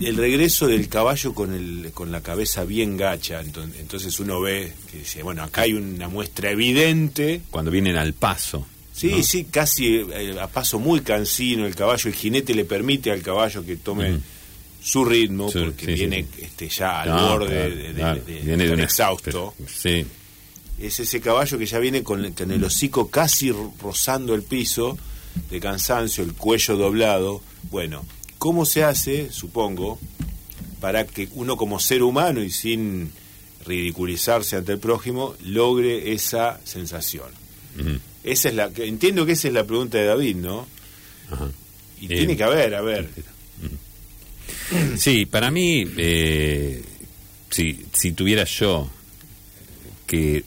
[0.01, 4.73] el regreso del caballo con el con la cabeza bien gacha, enton- entonces uno ve
[4.91, 8.67] que dice, bueno, acá hay una muestra evidente Cuando vienen al paso.
[8.93, 9.23] Sí, ¿no?
[9.23, 12.09] sí, casi eh, a paso muy cansino el caballo.
[12.09, 14.19] El jinete le permite al caballo que tome.
[14.83, 16.43] Su ritmo, Su- porque sí, viene sí.
[16.43, 19.55] este, ya al No, borde claro, de, un exhausto.
[19.67, 20.07] Sí.
[20.79, 24.97] Es ese caballo que ya viene con, con el hocico casi ro- rozando el piso
[25.51, 27.43] de cansancio, el cuello doblado.
[27.71, 28.05] Bueno,
[28.39, 29.99] ¿cómo se hace, supongo,
[30.81, 33.13] para que uno como ser humano y sin
[33.67, 37.29] ridiculizarse ante el prójimo logre esa sensación?
[38.25, 40.67] Esa es la que entiendo que esa es la pregunta de David, ¿no?
[41.31, 41.51] Ajá.
[42.01, 43.09] Y Eh, tiene que haber, a ver.
[44.97, 46.83] Sí, para mí, eh,
[47.51, 48.89] si, si tuviera yo
[50.07, 50.45] que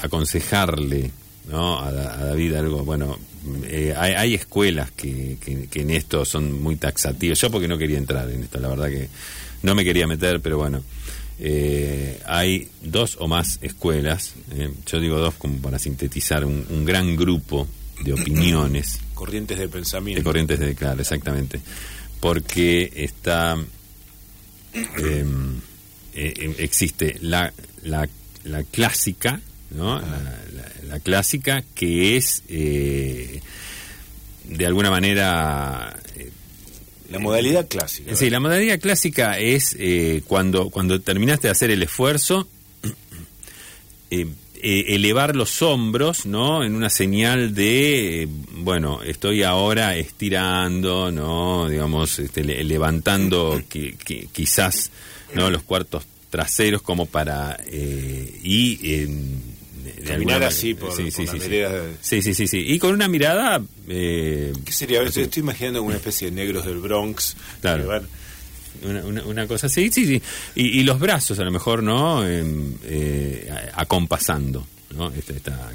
[0.00, 1.10] aconsejarle
[1.50, 1.78] ¿no?
[1.78, 3.18] a, a David algo, bueno,
[3.64, 7.40] eh, hay, hay escuelas que, que- que en esto son muy taxativas.
[7.40, 9.08] Yo porque no quería entrar en esto, la verdad que
[9.62, 10.82] no me quería meter, pero bueno.
[11.38, 16.84] eh, hay dos o más escuelas, eh, yo digo dos como para sintetizar un, un
[16.84, 17.66] gran grupo
[18.04, 20.22] de opiniones Corrientes de de pensamiento.
[20.24, 21.60] corrientes de claro, exactamente.
[22.20, 23.56] Porque está.
[24.74, 25.24] eh,
[26.14, 27.52] eh, existe la,
[27.82, 28.08] la,
[28.44, 29.98] la clásica, ¿no?
[30.00, 32.42] La, la- la clásica que es.
[32.48, 33.40] eh,
[34.44, 35.96] de alguna manera.
[36.16, 36.30] eh,
[37.10, 38.14] La modalidad clásica.
[38.16, 42.48] Sí, la modalidad clásica es eh, cuando, cuando terminaste de hacer el esfuerzo,
[44.10, 44.26] eh,
[44.62, 46.62] eh, elevar los hombros, ¿no?
[46.64, 51.68] En una señal de, eh, bueno, estoy ahora estirando, ¿no?
[51.68, 54.90] Digamos, este, le- levantando qui- qui- quizás,
[55.34, 55.50] ¿no?
[55.50, 57.58] Los cuartos traseros como para...
[57.66, 58.78] eh, y...
[58.94, 59.08] eh,
[59.80, 61.24] de Caminar así por- la sí.
[61.38, 62.58] vereda de- Sí, sí, sí, sí.
[62.58, 63.60] Y con una mirada...
[63.88, 65.00] eh, ¿Qué sería?
[65.02, 65.22] Así.
[65.22, 67.36] estoy imaginando una especie de negros del Bronx.
[67.60, 67.82] Claro.
[67.82, 68.08] que van-
[69.26, 70.22] Una, cosa así, sí, sí.
[70.54, 72.26] Y, y los brazos, a lo mejor, ¿no?
[72.26, 75.10] Em, eh, a- acompasando, ¿no?
[75.12, 75.72] Esta- esta-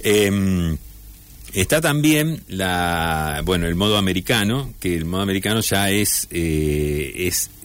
[0.00, 0.76] Em,
[1.52, 7.46] está también la, bueno, el modo americano, que el modo americano ya es, eh, es
[7.46, 7.57] eh,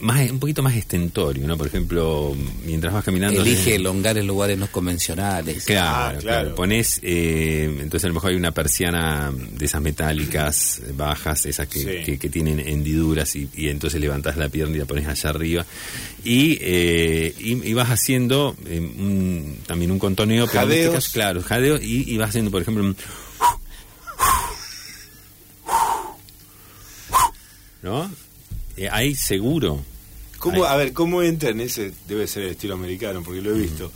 [0.00, 1.56] más, un poquito más estentorio, ¿no?
[1.56, 2.34] Por ejemplo,
[2.64, 3.40] mientras vas caminando...
[3.40, 5.64] Elige elongar en lugares no convencionales.
[5.64, 6.20] Claro, Ah, claro.
[6.20, 6.54] claro.
[6.54, 11.78] Pones, eh, entonces a lo mejor hay una persiana de esas metálicas bajas, esas que,
[11.80, 12.02] Sí.
[12.04, 15.66] que- que tienen hendiduras y, y entonces levantás la pierna y la pones allá arriba
[16.24, 20.94] y, eh, y, y vas haciendo eh, un- también un contoneo, pero en este Jadeos.
[20.94, 22.96] caso, claro, jadeo y, y vas haciendo, por ejemplo, un
[27.82, 28.10] ¿no?
[28.76, 29.82] Eh, ahí seguro.
[30.38, 31.92] ¿Cómo, a ver, ¿cómo entra en ese?
[32.08, 33.90] Debe ser el estilo americano, porque lo he visto.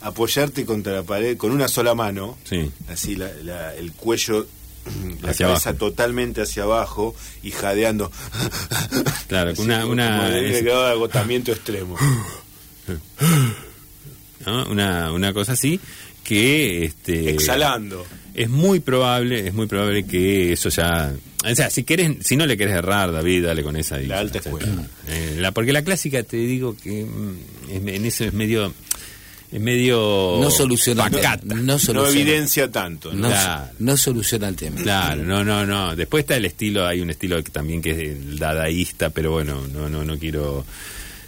[0.00, 2.70] Apoyarte contra la pared con una sola mano, Sí.
[2.88, 4.46] así la- la- el cuello,
[5.22, 5.86] la Hacia cabeza abajo.
[5.86, 8.10] totalmente hacia abajo y jadeando.
[9.28, 11.96] Claro, Así una, una, es- grado de agotamiento extremo.
[14.46, 14.66] ¿no?
[14.70, 15.78] una, una cosa así
[16.24, 18.04] que este Exhalando.
[18.34, 21.12] es muy probable es muy probable que eso ya
[21.44, 24.18] o sea si querés si no le querés errar David dale con esa y La
[24.20, 24.68] alta escuela.
[25.08, 27.36] Eh, la, porque la clásica te digo que mm,
[27.70, 28.72] es- en eso es medio
[29.50, 31.22] es medio No soluciona el tema.
[31.22, 31.54] pacata.
[31.54, 32.20] No No soluciona.
[32.20, 33.12] evidencia tanto.
[33.12, 33.20] ¿no?
[33.20, 33.70] No, Claro.
[33.80, 34.80] no soluciona el tema.
[34.80, 35.94] Claro, no, no, no.
[35.94, 39.60] Después está el estilo, hay un estilo que también que es el dadaísta, pero bueno,
[39.70, 40.64] no, no, no quiero,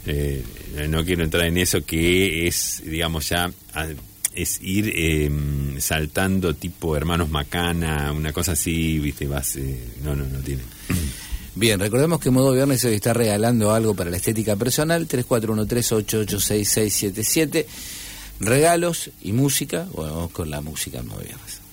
[0.06, 0.42] eh,
[0.88, 3.88] no quiero entrar en eso que es, digamos ya, a-
[4.34, 5.30] es ir eh,
[5.78, 10.62] saltando tipo hermanos Macana, una cosa así, viste, vas, eh, no, no, no tiene.
[11.56, 17.64] Bien, recordemos que Modo Viernes hoy está regalando algo para la estética personal, 3413886677.
[18.40, 19.86] Regalos y música.
[19.92, 21.63] Bueno, vamos con la música en Modo Viernes.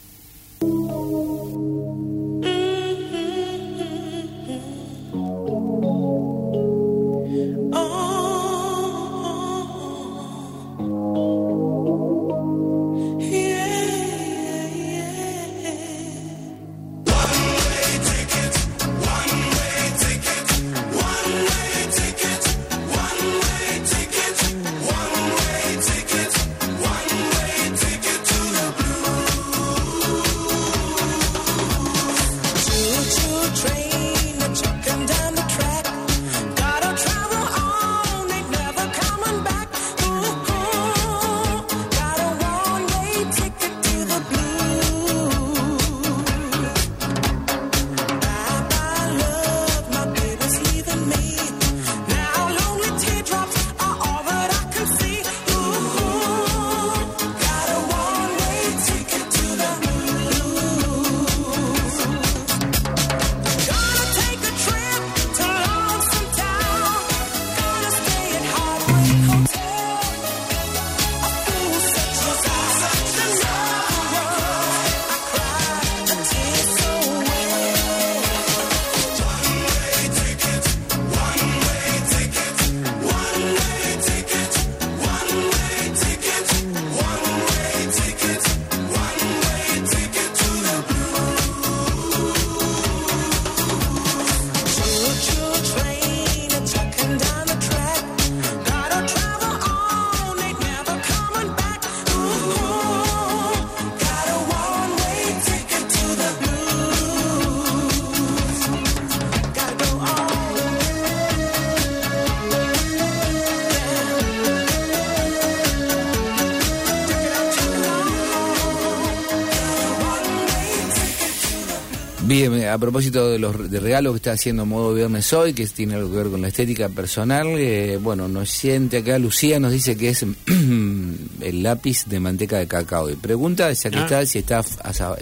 [122.45, 126.10] A propósito de los de regalos que está haciendo Modo Viernes hoy, que tiene algo
[126.10, 130.10] que ver con la estética personal, eh, bueno, nos siente acá Lucía, nos dice que
[130.10, 133.10] es el lápiz de manteca de cacao.
[133.10, 134.04] Y pregunta si aquí Ah.
[134.04, 134.63] está, si, está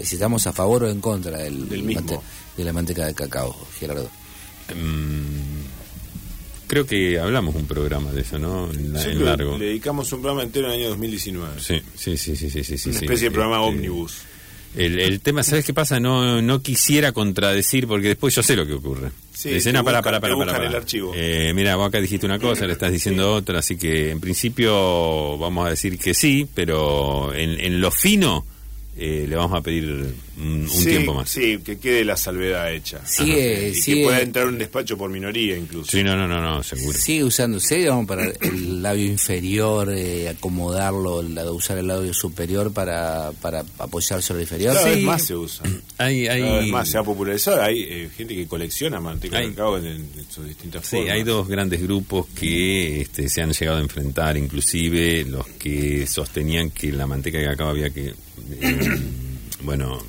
[0.02, 2.00] si estamos a favor o en contra del, Del mismo.
[2.02, 2.20] mante-
[2.56, 4.08] de la manteca de cacao, Gerardo.
[4.74, 5.64] Mm,
[6.68, 8.70] creo que hablamos un programa de eso, ¿no?
[8.72, 9.58] En, la- Sí, en le- largo.
[9.58, 11.60] Le dedicamos un programa entero en el año 2019.
[11.60, 13.04] Sí, sí, sí, sí, sí, sí, sí, Una sí.
[13.04, 14.18] especie de programa Este, ómnibus.
[14.76, 15.98] El, el tema, ¿sabes qué pasa?
[15.98, 19.10] No, no quisiera contradecir porque después yo sé lo que ocurre.
[19.32, 20.78] Sí, "No, te pará, buscan pará, el pará".
[20.78, 21.12] archivo.
[21.14, 25.38] Eh, mira, vos acá dijiste una cosa, le estás diciendo otra, así que en principio
[25.38, 28.44] vamos a decir que sí, pero en, en lo fino
[28.96, 31.28] eh, le vamos a pedir un, Sí, tiempo más.
[31.30, 33.00] Sí, que quede la salvedad hecha.
[33.06, 35.90] Sigue- y sigue- que pueda entrar un despacho por minoría incluso.
[35.90, 36.96] Sí, no, no, no, no, seguro.
[36.98, 43.32] Sigue usándose, digamos, para el labio inferior, eh, acomodarlo, la usar el labio superior para,
[43.40, 44.74] para apoyar sobre el inferior.
[44.74, 44.94] Cada Sí.
[44.96, 45.64] vez más se usa.
[45.98, 47.62] Hay, hay, Cada vez más se ha popularizado.
[47.62, 51.14] Hay eh, gente que colecciona manteca Hay- de cacao en, en sus distintas Sí, formas.
[51.14, 56.70] hay dos grandes grupos que este, se han llegado a enfrentar, inclusive los que sostenían
[56.70, 58.14] que la manteca de cacao había que,
[58.60, 58.98] eh,
[59.62, 60.02] bueno,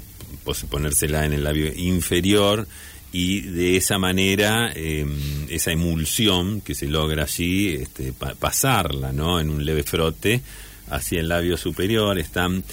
[0.69, 2.67] ponérsela en el labio inferior
[3.13, 5.05] y de esa manera eh,
[5.49, 9.39] esa emulsión que se logra allí, este, pa- pasarla, ¿no?
[9.39, 10.41] En un leve frote
[10.89, 12.17] hacia el labio superior.
[12.19, 12.63] Están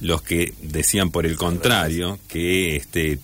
[0.00, 3.18] los que decían por el contrario que este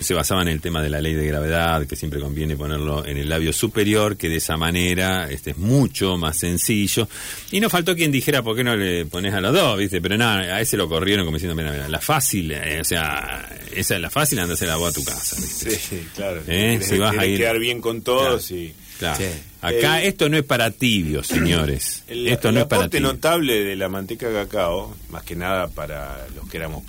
[0.00, 3.16] se basaban en el tema de la ley de gravedad, que siempre conviene ponerlo en
[3.16, 7.08] el labio superior, que de esa manera este es mucho más sencillo.
[7.50, 9.78] Y no faltó quien dijera, ¿por qué no le pones a los dos?
[9.78, 10.00] ¿viste?
[10.00, 13.48] Pero nada, a ese lo corrieron como diciendo, mira, mira, la fácil, eh, o sea,
[13.74, 15.36] esa es la fácil, anda a la voz a tu casa.
[15.40, 15.70] ¿viste?
[15.70, 16.42] Sí, claro.
[16.46, 18.74] Eh, si vas a ir- quedar bien con todos y...
[18.98, 19.18] Claro.
[19.18, 19.24] Sí.
[19.60, 22.04] Acá El- esto no es para tibios, señores.
[22.08, 23.12] El, esto el no es para tibios.
[23.14, 26.84] notable de la manteca de cacao, más que nada para los que éramos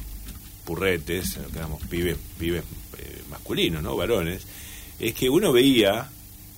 [0.64, 2.64] purretes, los que éramos pibes, pibes
[2.98, 3.96] eh, masculinos, ¿no?
[3.96, 4.46] Varones,
[5.00, 6.10] es que uno veía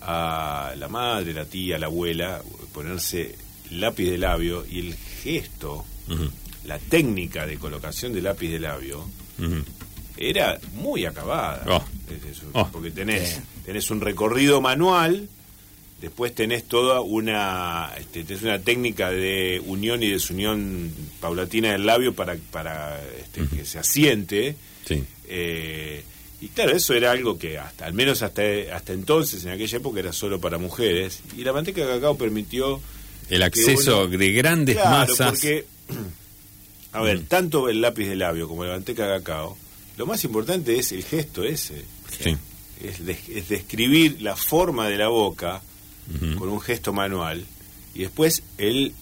[0.01, 2.41] a la madre, la tía, la abuela
[2.73, 3.35] ponerse
[3.71, 5.85] lápiz de labio y el gesto,
[6.65, 9.05] la técnica de colocación de lápiz de labio
[10.15, 11.63] era muy acabada.
[11.67, 11.83] Oh.
[12.11, 12.69] Es eso, Oh.
[12.71, 15.27] Porque tenés, tenés un recorrido manual
[16.01, 22.13] Después tenés toda una, este, tenés una técnica de unión y desunión paulatina del labio
[22.13, 24.55] para, para este, que se asiente.
[24.85, 25.03] Sí.
[25.27, 26.03] Eh,
[26.41, 28.41] y claro, eso era algo que hasta, al menos hasta,
[28.73, 31.21] hasta entonces, en aquella época, era solo para mujeres.
[31.35, 32.79] Y la manteca de cacao permitió
[33.29, 35.29] El acceso uno- de grandes Claro, masas.
[35.31, 35.65] porque,
[36.93, 39.57] a ver, tanto el lápiz de labio como la manteca de cacao,
[39.97, 41.83] lo más importante es el gesto ese.
[42.23, 42.37] Sí.
[42.83, 45.61] Es, de- es describir la forma de la boca
[46.37, 47.43] con un gesto manual
[47.93, 48.93] y después el,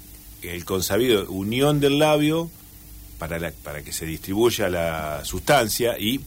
[0.42, 2.50] el consabido unión del labio
[3.20, 6.22] para, la- para que se distribuya la sustancia y,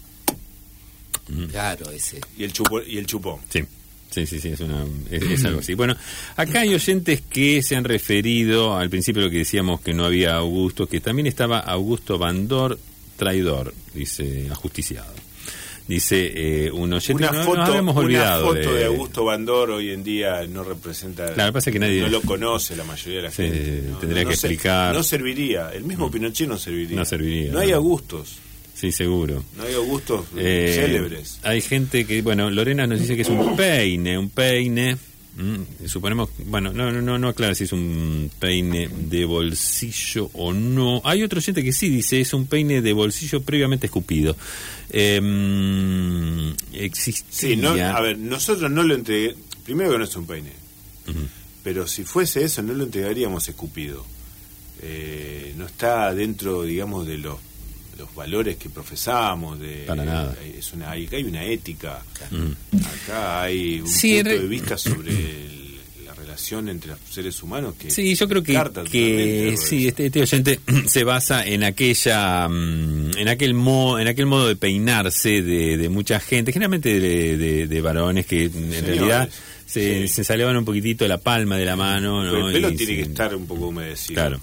[1.50, 2.20] Claro, ese.
[2.36, 3.38] y, el, chupo, y el chupón.
[3.48, 3.62] Sí.
[4.10, 5.74] Sí, sí, sí, es, una, es, es algo así.
[5.74, 5.94] Bueno,
[6.36, 10.36] acá hay oyentes que se han referido al principio lo que decíamos que no había
[10.36, 12.78] Augusto, que también estaba Augusto Bandor,
[13.16, 15.12] traidor, dice ajusticiado.
[15.86, 16.32] Dice
[16.66, 18.84] eh, un oyente, Una no, foto, nos habíamos una olvidado foto de...
[18.84, 21.32] Augusto Bandor hoy en día no representa.
[21.32, 23.82] Claro, pasa que nadie- No lo conoce la mayoría de la Sí, gente.
[23.90, 24.94] No, tendría no que explicar.
[24.94, 25.70] No serviría.
[25.72, 26.94] El mismo Pinochet no serviría.
[26.96, 27.72] No serviría, No hay.
[27.72, 28.36] Augustos.
[28.78, 29.42] Sí, seguro.
[29.56, 31.40] No hay Augustos Eh, célebres.
[31.42, 34.96] Hay gente que, bueno, Lorena nos dice que es un peine, un peine.
[35.36, 40.52] mm, suponemos, bueno, no, no, no, no aclara si es un peine de bolsillo o
[40.52, 41.00] no.
[41.04, 44.36] Hay otro oyente que sí dice es un peine de bolsillo previamente escupido.
[44.90, 47.50] Eh, mm, existía.
[47.50, 49.34] Sí, no, a ver, nosotros no lo entregué.
[49.64, 50.52] Primero que no es un peine.
[51.64, 54.04] Pero si fuese eso, no lo entregaríamos escupido.
[54.82, 57.36] Eh, no está dentro, digamos, de los,
[57.98, 59.58] los valores que profesamos.
[59.60, 60.36] De, Para nada.
[60.56, 62.02] Es una, hay, hay una ética.
[62.30, 62.54] Ujú.
[63.04, 65.68] Acá hay un Sí, punto re- de vista sobre el-
[66.06, 68.58] la relación entre los seres humanos que Sí, yo creo que,
[68.90, 74.26] que sí, este, este oyente se basa en aquella, mm, en aquel mo, en aquel
[74.26, 78.84] modo de peinarse de, de mucha gente, generalmente de, de- de varones que en Señores,
[78.84, 79.28] realidad
[79.66, 80.24] se, sí.
[80.24, 82.46] se un poquitito la palma de la mano, ¿no?
[82.48, 84.14] el pelo Y tiene sí, que estar un poco humedecido.
[84.14, 84.40] claro.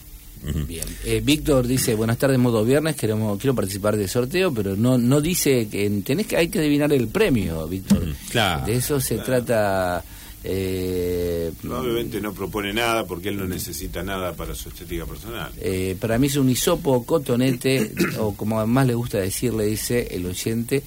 [0.67, 0.85] Bien.
[1.03, 5.19] Eh, Víctor dice, buenas tardes, modo viernes, queremos, quiero participar del sorteo, pero no no
[5.21, 8.05] dice que tenés que hay que adivinar el premio, Víctor.
[8.29, 8.65] Claro.
[8.65, 10.03] De eso se trata...
[10.47, 15.51] Eh, Probablemente no propone nada porque él no necesita nada para su estética personal.
[15.59, 20.27] eh, para mí es un hisopo cotonete, o como más le gusta decirle, dice el
[20.27, 20.83] oyente,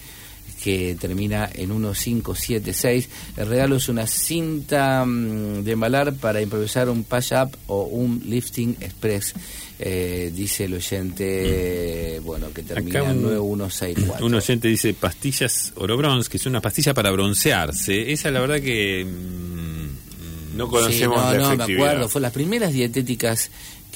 [0.63, 3.09] que termina en 1576.
[3.37, 8.77] El regalo es una cinta mm, de embalar para improvisar un push-up o un lifting
[8.81, 9.35] express.
[9.81, 14.27] Eh, dice el oyente, eh, bueno, que termina en un- 9164.
[14.27, 18.11] Un oyente dice pastillas oro bronze, que es una pastilla para broncearse.
[18.13, 19.05] Esa la verdad que...
[19.05, 22.09] mm, No Sí, conocemos no, la no, me acuerdo.
[22.09, 23.51] Fue las primeras dietéticas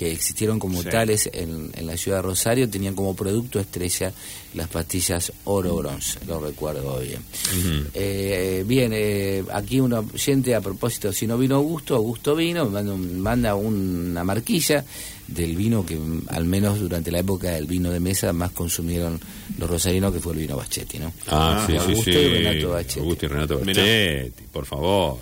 [0.04, 0.88] que existieron como Sí.
[0.90, 4.12] tales en, en la ciudad de Rosario, tenían como producto estrella
[4.54, 7.22] las pastillas oro bronce, lo recuerdo bien.
[7.94, 12.70] Eh, bien, eh, aquí un oyente a propósito, si no vino Augusto, Augusto vino, me
[12.82, 14.84] manda, un- manda una marquilla
[15.28, 15.98] del vino que
[16.28, 19.18] al menos durante la época del vino de mesa más consumieron
[19.58, 21.12] los rosarinos, que fue el vino Bachetti, ¿no?
[21.28, 22.18] Ah, Ah, sí, sí, Augusto sí.
[22.18, 23.00] y Renato Bachetti.
[23.00, 23.58] Augusto y Renato.
[23.60, 25.18] Bachetti, por favor.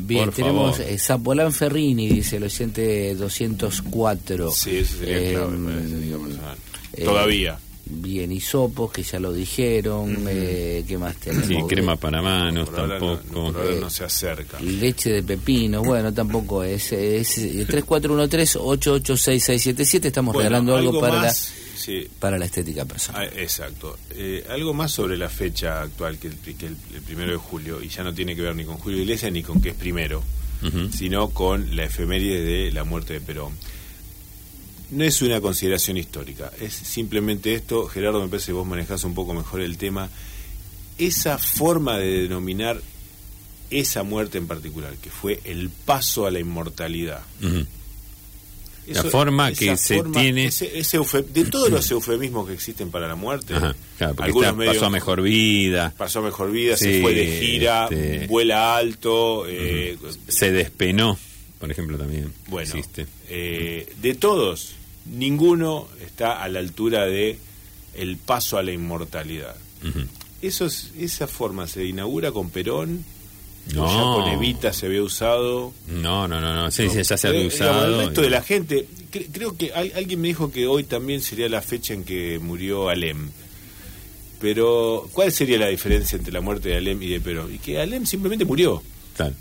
[0.00, 0.90] Bien, Por tenemos favor.
[0.92, 4.50] eh, Zapolán Ferrini, dice el oyente 204.
[4.50, 6.56] Sí, eso sería Eh, clave para la estética personal.
[6.94, 7.58] eh, Todavía.
[7.84, 10.24] Bien, hisopos, que ya lo dijeron.
[10.28, 11.46] eh, ¿Qué más tenemos?
[11.48, 13.52] Sí, crema para manos Por ahora, no, tampoco.
[13.52, 14.58] por ahora no se acerca.
[14.60, 16.90] Leche de pepino, bueno, tampoco es.
[16.92, 20.06] Es eh, 3413-886677.
[20.06, 21.52] Estamos Bueno, regalando algo, para, más,
[21.84, 23.28] sí, para la estética personal.
[23.30, 23.98] Ah, exacto.
[24.10, 27.82] Eh, algo más sobre la fecha actual, que, el, que el- el primero de julio,
[27.82, 30.22] y ya no tiene que ver ni con Julio Iglesias ni con que es primero,
[30.92, 33.52] sino con la efeméride de la muerte de Perón.
[34.92, 39.14] No es una consideración histórica, es simplemente esto, Gerardo, me parece que vos manejás un
[39.14, 40.08] poco mejor el tema,
[40.98, 42.80] esa forma de denominar
[43.70, 47.22] esa muerte en particular, que fue el paso a la inmortalidad.
[47.40, 47.48] La
[48.86, 52.90] Eso- forma que se forma, tiene- ese- ese eufe- de todos los eufemismos que existen
[52.90, 56.22] para la muerte, Ajá, claro, porque algunos está- medios- pasó a mejor vida, pasó a
[56.22, 59.96] mejor vida, Sí, se fue de gira, este- vuela alto, eh,
[60.28, 61.16] se despenó,
[61.60, 62.32] por ejemplo, también.
[62.48, 62.72] bueno,
[63.28, 64.74] eh, de todos,
[65.06, 67.38] ninguno está a la altura de
[67.94, 69.54] el paso a la inmortalidad.
[69.86, 70.00] Ujú.
[70.40, 73.04] Eso es- esa forma se inaugura con Perón,
[73.74, 73.86] No.
[73.86, 75.72] ya con Evita se había usado.
[75.86, 76.70] No, no, no, no.
[76.70, 78.00] Sí, sí, ya se Eh, había digamos, usado.
[78.00, 80.84] El resto y- de la gente, cre- creo que al- alguien me dijo que hoy
[80.84, 83.30] también sería la fecha en que murió Alem.
[84.40, 87.54] Pero, ¿cuál sería la diferencia entre la muerte de Alem y de Perón?
[87.54, 88.82] Y que Alem simplemente murió.
[89.16, 89.34] Claro.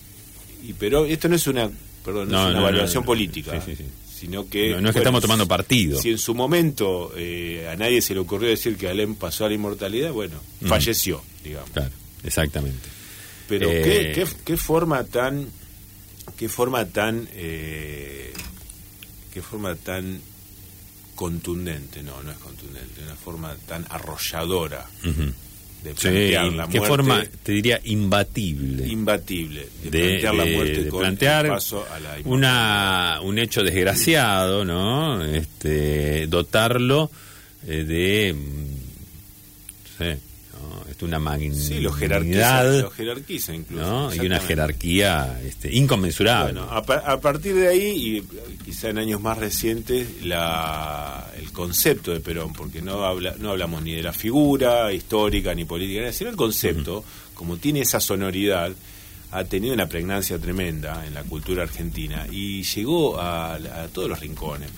[0.63, 1.69] Y Perón, esto no es una,
[2.05, 3.05] perdón, no, No, es una no, evaluación no, no.
[3.07, 3.86] política, Sí, sí, sí.
[4.19, 4.69] sino que...
[4.76, 5.99] No, no es que estamos tomando partido.
[5.99, 9.49] Si en su momento eh, a nadie se le ocurrió decir que Alem pasó a
[9.49, 10.67] la inmortalidad, bueno, Mm.
[10.67, 11.72] falleció, digamos.
[11.72, 11.89] Claro,
[12.24, 12.88] exactamente.
[13.52, 15.45] Pero Eh, ¿qué, qué, qué forma tan
[16.38, 18.32] qué forma tan eh,
[19.34, 20.20] qué forma tan
[21.16, 24.86] contundente no no es contundente una forma tan arrolladora
[25.84, 26.88] de Sí, plantear la ¿Qué muerte.
[26.88, 28.88] forma, te diría, imbatible?
[28.88, 33.38] imbatible de, de, plantear la muerte de con plantear el paso a la una un
[33.39, 37.10] hecho desgraciado no este dotarlo
[37.68, 38.72] eh, de mm,
[39.84, 40.20] no sé
[41.02, 44.16] una magnanimidad sí lo jerarquiza lo jerarquiza incluso ¿no?
[44.16, 46.54] y una jerarquía este, inconmensurable.
[46.54, 48.24] Bueno, a partir de ahí, y eh,
[48.64, 53.84] quizá en años más recientes, la, el concepto de Perón, porque no habla, no hablamos
[53.84, 58.72] ni de la figura histórica ni política, sino el concepto, como tiene esa sonoridad,
[59.32, 64.20] ha tenido una pregnancia tremenda en la cultura argentina y llegó a, a todos los
[64.20, 64.70] rincones.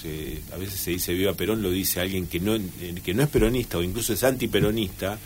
[0.00, 3.22] Se- a veces se dice viva Perón, lo dice alguien que no, eh, que no
[3.22, 5.18] es peronista o incluso es antiperonista.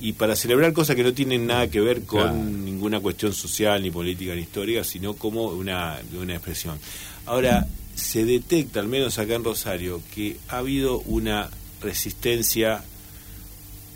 [0.00, 2.34] Y para celebrar cosas que no tienen nada que ver con Claro.
[2.36, 6.78] ninguna cuestión social, ni política, ni histórica, sino como una, una expresión.
[7.26, 7.66] Ahora,
[7.96, 11.50] se detecta, al menos acá en Rosario, que ha habido una
[11.82, 12.82] resistencia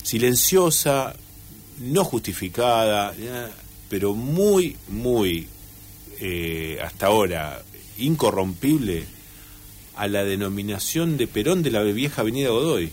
[0.03, 1.15] silenciosa,
[1.81, 3.15] no justificada,
[3.89, 5.47] pero muy, muy,
[6.20, 7.62] eh, hasta ahora,
[7.99, 9.05] incorrompible
[9.97, 12.91] a la denominación de Perón de la vieja Avenida Godoy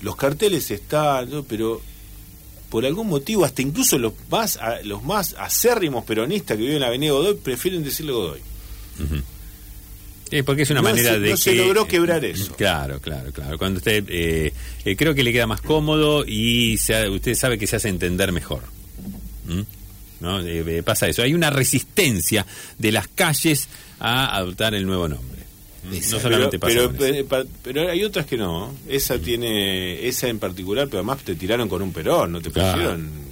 [0.00, 1.42] los carteles están, ¿no?
[1.42, 1.80] pero
[2.70, 6.80] por algún motivo, hasta incluso los más a- los más acérrimos peronistas que viven en
[6.82, 8.40] la Avenida Godoy prefieren decirle Godoy.
[10.30, 12.54] Eh, porque es una No manera se- de no se que- logró quebrar eso.
[12.54, 13.56] Claro, claro, claro.
[13.58, 14.52] Cuando usted eh,
[14.84, 17.88] eh, creo que le queda más cómodo y se ha- usted sabe que se hace
[17.88, 18.62] entender mejor.
[19.48, 19.60] ¿Mm?
[20.20, 20.40] ¿No?
[20.40, 21.22] Eh, eh, pasa eso.
[21.22, 22.46] Hay una resistencia
[22.78, 23.68] de las calles
[24.00, 25.38] a adoptar el nuevo nombre.
[25.84, 26.10] ¿Mm?
[26.10, 28.74] No solamente pasa pero, pero, pa- pero hay otras que no.
[28.88, 32.72] Esa tiene, esa en particular, pero además te tiraron con un perón, no te Claro.
[32.72, 33.28] pusieron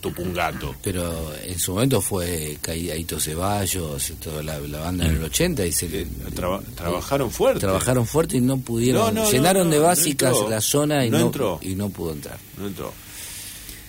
[0.00, 0.74] tupungato.
[0.84, 5.72] Pero en su momento fue Caídito Ceballos toda la, la banda en el 80 y
[5.72, 7.60] se le- Traba- trabajaron fuerte.
[7.60, 9.14] trabajaron fuerte y no pudieron.
[9.14, 10.50] No, no, llenaron no, de básicas entró.
[10.50, 11.58] la zona y No no, entró.
[11.62, 12.38] y no pudo entrar.
[12.58, 12.92] No entró.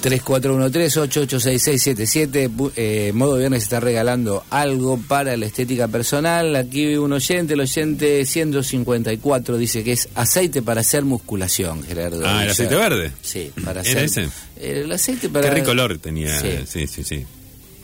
[0.00, 2.48] 3413-886677.
[2.48, 6.54] Bu- Eh, modo viernes está regalando algo para la estética personal.
[6.56, 12.22] Aquí un oyente, el oyente 154, dice que es aceite para hacer musculación, Gerardo.
[12.24, 13.12] Ah, ¿el aceite verde?
[13.22, 14.04] Sí, para ¿Era hacer.
[14.04, 14.28] ese?
[14.60, 15.48] El aceite para.
[15.48, 16.38] Qué rico olor tenía.
[16.40, 16.58] Sí.
[16.66, 17.26] Sí, sí, sí.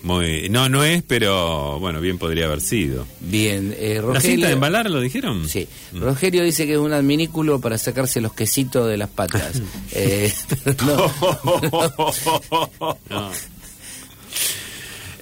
[0.05, 3.07] Muy, no, no es, pero bueno, bien podría haber sido.
[3.21, 4.21] Bien, eh, ¿La Rogelio.
[4.31, 5.49] cinta de embalar lo dijeron?
[5.49, 9.63] Sí, Rogelio dice que es un adminículo para sacarse los quesitos de las patas.
[9.93, 10.31] Eh,
[10.87, 11.11] no,
[13.11, 13.31] No.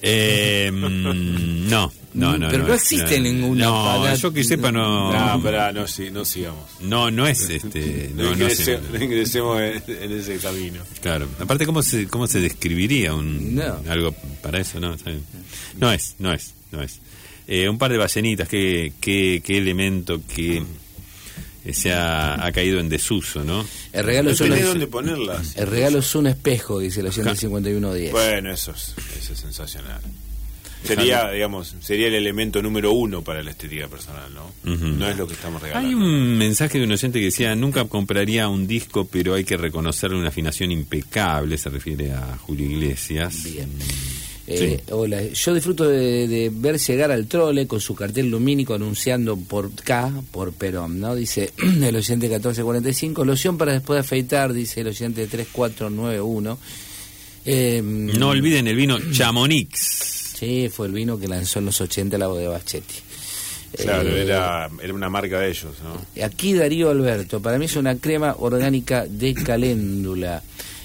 [0.03, 2.49] Eh, mm, no, no, no.
[2.51, 5.13] Pero no existe ninguna No, yo que sepa no.
[5.13, 6.65] No, pará, no, sí, no sigamos.
[6.81, 8.11] No, no es este.
[8.17, 10.83] No, No, no ingrese- no ingresemos en, en ese camino.
[11.01, 11.29] Claro.
[11.41, 13.81] Aparte, ¿cómo se, cómo se describiría un, No.
[13.89, 14.79] algo para eso?
[14.81, 15.25] No, Está bien.
[15.79, 17.01] no es, no es, no es.
[17.49, 20.63] Eh, un par de ballenitas, qué, qué, qué elemento que
[21.65, 23.65] eh, se ha, ha caído en desuso, ¿no?
[23.93, 25.57] el regalo No es dónde ponerlas.
[25.57, 28.13] el regalo es un espejo, dice el oyente 5110.
[28.13, 30.01] Bueno, eso es, eso es sensacional.
[30.85, 34.53] Sería, digamos, sería el elemento número uno para la estética personal, ¿no?
[34.65, 35.89] No es lo que estamos regalando.
[35.89, 39.57] Hay un mensaje de un oyente que decía, nunca compraría un disco, pero hay que
[39.57, 43.45] reconocerle una afinación impecable, se refiere a Julio Iglesias.
[43.45, 43.69] Bien.
[44.49, 49.37] Eh, Hola, yo disfruto de, de ver llegar al trole con su cartel lumínico anunciando
[49.37, 51.15] por K, por Perón, ¿no?
[51.15, 56.59] Dice el oyente 1445, loción para después de afeitar, dice el oyente 3491.
[57.45, 60.22] Eh, No olviden el vino Chamonix.
[60.43, 62.97] Sí, fue el vino que lanzó en los 80 la de Bachetti.
[63.77, 66.25] Claro, Eh, era, era una marca de ellos, ¿no?
[66.25, 70.43] Aquí Darío Alberto, para mí es una crema orgánica de caléndula.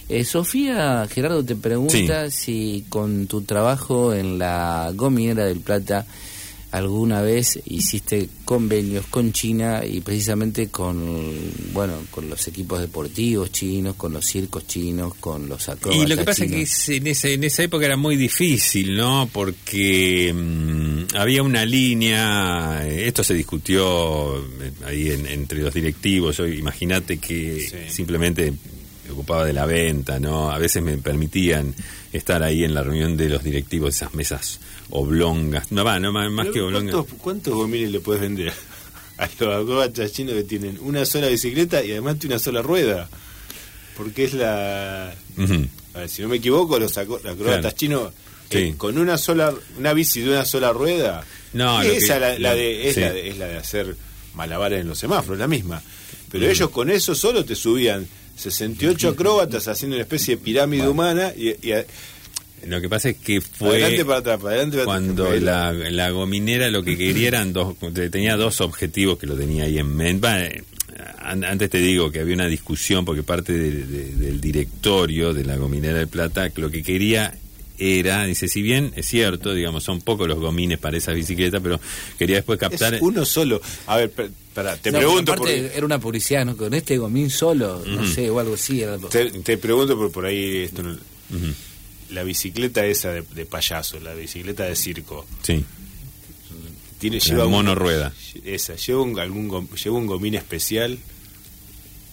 [0.09, 6.05] Eh, Sofía Gerardo te pregunta si con tu trabajo en la gominera del Plata
[6.71, 11.33] alguna vez hiciste convenios con China y precisamente con
[11.73, 16.17] bueno con los equipos deportivos chinos, con los circos chinos, con los acróbatas Y lo
[16.17, 16.51] que pasa es
[16.85, 19.29] que en, ese- en esa época era muy difícil, ¿no?
[19.31, 27.17] Porque mm, había una línea, esto se discutió eh, ahí en- entre los directivos, imagínate
[27.17, 27.93] que Sí.
[27.93, 28.57] simplemente me
[29.11, 30.51] ocupaba de la venta, ¿no?
[30.51, 31.73] A veces me permitían
[32.13, 36.31] estar ahí en la reunión de los directivos, esas mesas oblongas, no va, no más,
[36.31, 36.93] más que oblongas.
[36.95, 38.51] ¿Cuántos, cuántos gomines le puedes vender
[39.17, 43.09] a los acróbatas chinos que tienen una sola bicicleta y además tiene una sola rueda?
[43.95, 45.09] Porque es la...
[45.09, 47.71] A ver, si no me equivoco, los acróbatas Claro.
[47.71, 48.13] chinos
[48.49, 48.57] Sí.
[48.59, 51.21] eh, con una sola una bici de una sola rueda.
[51.51, 53.01] No, esa que- la, la de, es, sí.
[53.01, 53.95] la de, es la de hacer
[54.35, 55.81] malabares en los semáforos, la misma.
[56.31, 56.49] Pero Mm.
[56.51, 61.55] ellos con eso solo te subían 68 acróbatas haciendo una especie de pirámide humana y,
[61.67, 61.85] y a-
[62.67, 63.69] Lo que pasa es que fue...
[63.83, 67.75] adelante para atrás, para adelante para cuando la, la gominera lo que quería eran dos
[68.11, 70.63] tenía dos objetivos que lo tenía ahí en mente.
[71.19, 75.57] Antes te digo que había una discusión porque parte de- de- del directorio de la
[75.57, 77.33] gominera del plata lo que quería
[77.79, 81.79] era dice si bien es cierto digamos son pocos los gomines para esa bicicleta pero
[82.17, 83.61] quería después captar Es uno solo.
[83.85, 86.57] A ver, per- pará, te No, pregunto porque- era una publicidad, ¿no?
[86.57, 88.81] Con este gomín solo, no sé, o algo así.
[88.81, 90.97] era- te, te pregunto por, por ahí esto no-
[92.09, 95.63] la bicicleta esa de, de payaso, la bicicleta de circo, sí
[96.99, 98.11] tiene La lleva un- monorrueda.
[98.43, 100.97] Esa, lleva un algún lleva un gomín especial.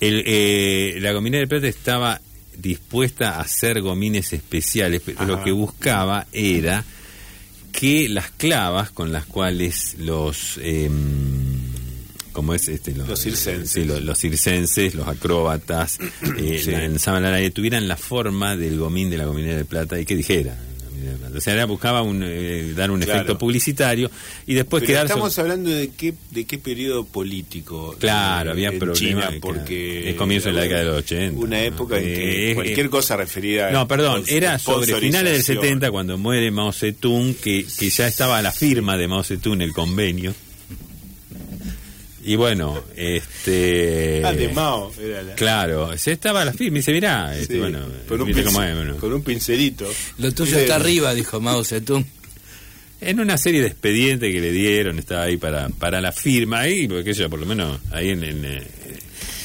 [0.00, 2.20] El, eh, la gominera del plata estaba
[2.58, 5.44] dispuesta a hacer gomines especiales, pero lo Ajá.
[5.44, 6.84] que buscaba era
[7.72, 10.88] que las clavas con las cuales los eh,
[12.32, 13.70] como es este Los circenses.
[13.70, 15.98] sí, los, los circenses, los acróbatas
[16.38, 16.70] eh, Sí.
[16.72, 20.16] lanzaban al aire tuvieran la forma del gomín de la gominera de plata y que
[20.16, 20.56] dijera
[21.34, 23.20] o sea buscaba un, eh, dar un Claro.
[23.20, 24.10] efecto publicitario
[24.46, 27.94] y después Pero quedar estamos hablando de qué de qué periodo político.
[27.98, 28.98] Claro, eh, había en problemas,
[29.28, 31.62] China porque Es comienzo de la década de los 80, Una ¿no?
[31.62, 35.42] época en que Eh, cualquier eh, cosa referida a No, perdón, era sobre finales del
[35.42, 35.62] sponsorización.
[35.62, 39.72] 70 cuando muere Mao Zedong, que, que ya estaba la firma de Mao Zedong, el
[39.72, 40.34] convenio.
[42.26, 44.22] Y bueno, este...
[44.24, 47.60] Ah, de Mao era la- Claro, ya estaba la firma y dice, mirá, este, Sí,
[47.60, 48.96] bueno, con, un viste pincel- cómo es, bueno.
[48.96, 49.86] con un pincelito.
[50.18, 52.04] Lo tuyo está arriba, dijo Mao Zedong.
[53.00, 56.88] En una serie de expedientes que le dieron, estaba ahí para, para la firma, ahí,
[56.88, 58.62] porque yo por lo menos ahí en, en, eh,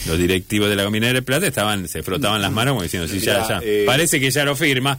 [0.08, 3.20] los directivos de la Gominera de Plata estaban, se frotaban las manos como diciendo, sí,
[3.20, 4.98] ya, ya, eh, parece que ya lo firma,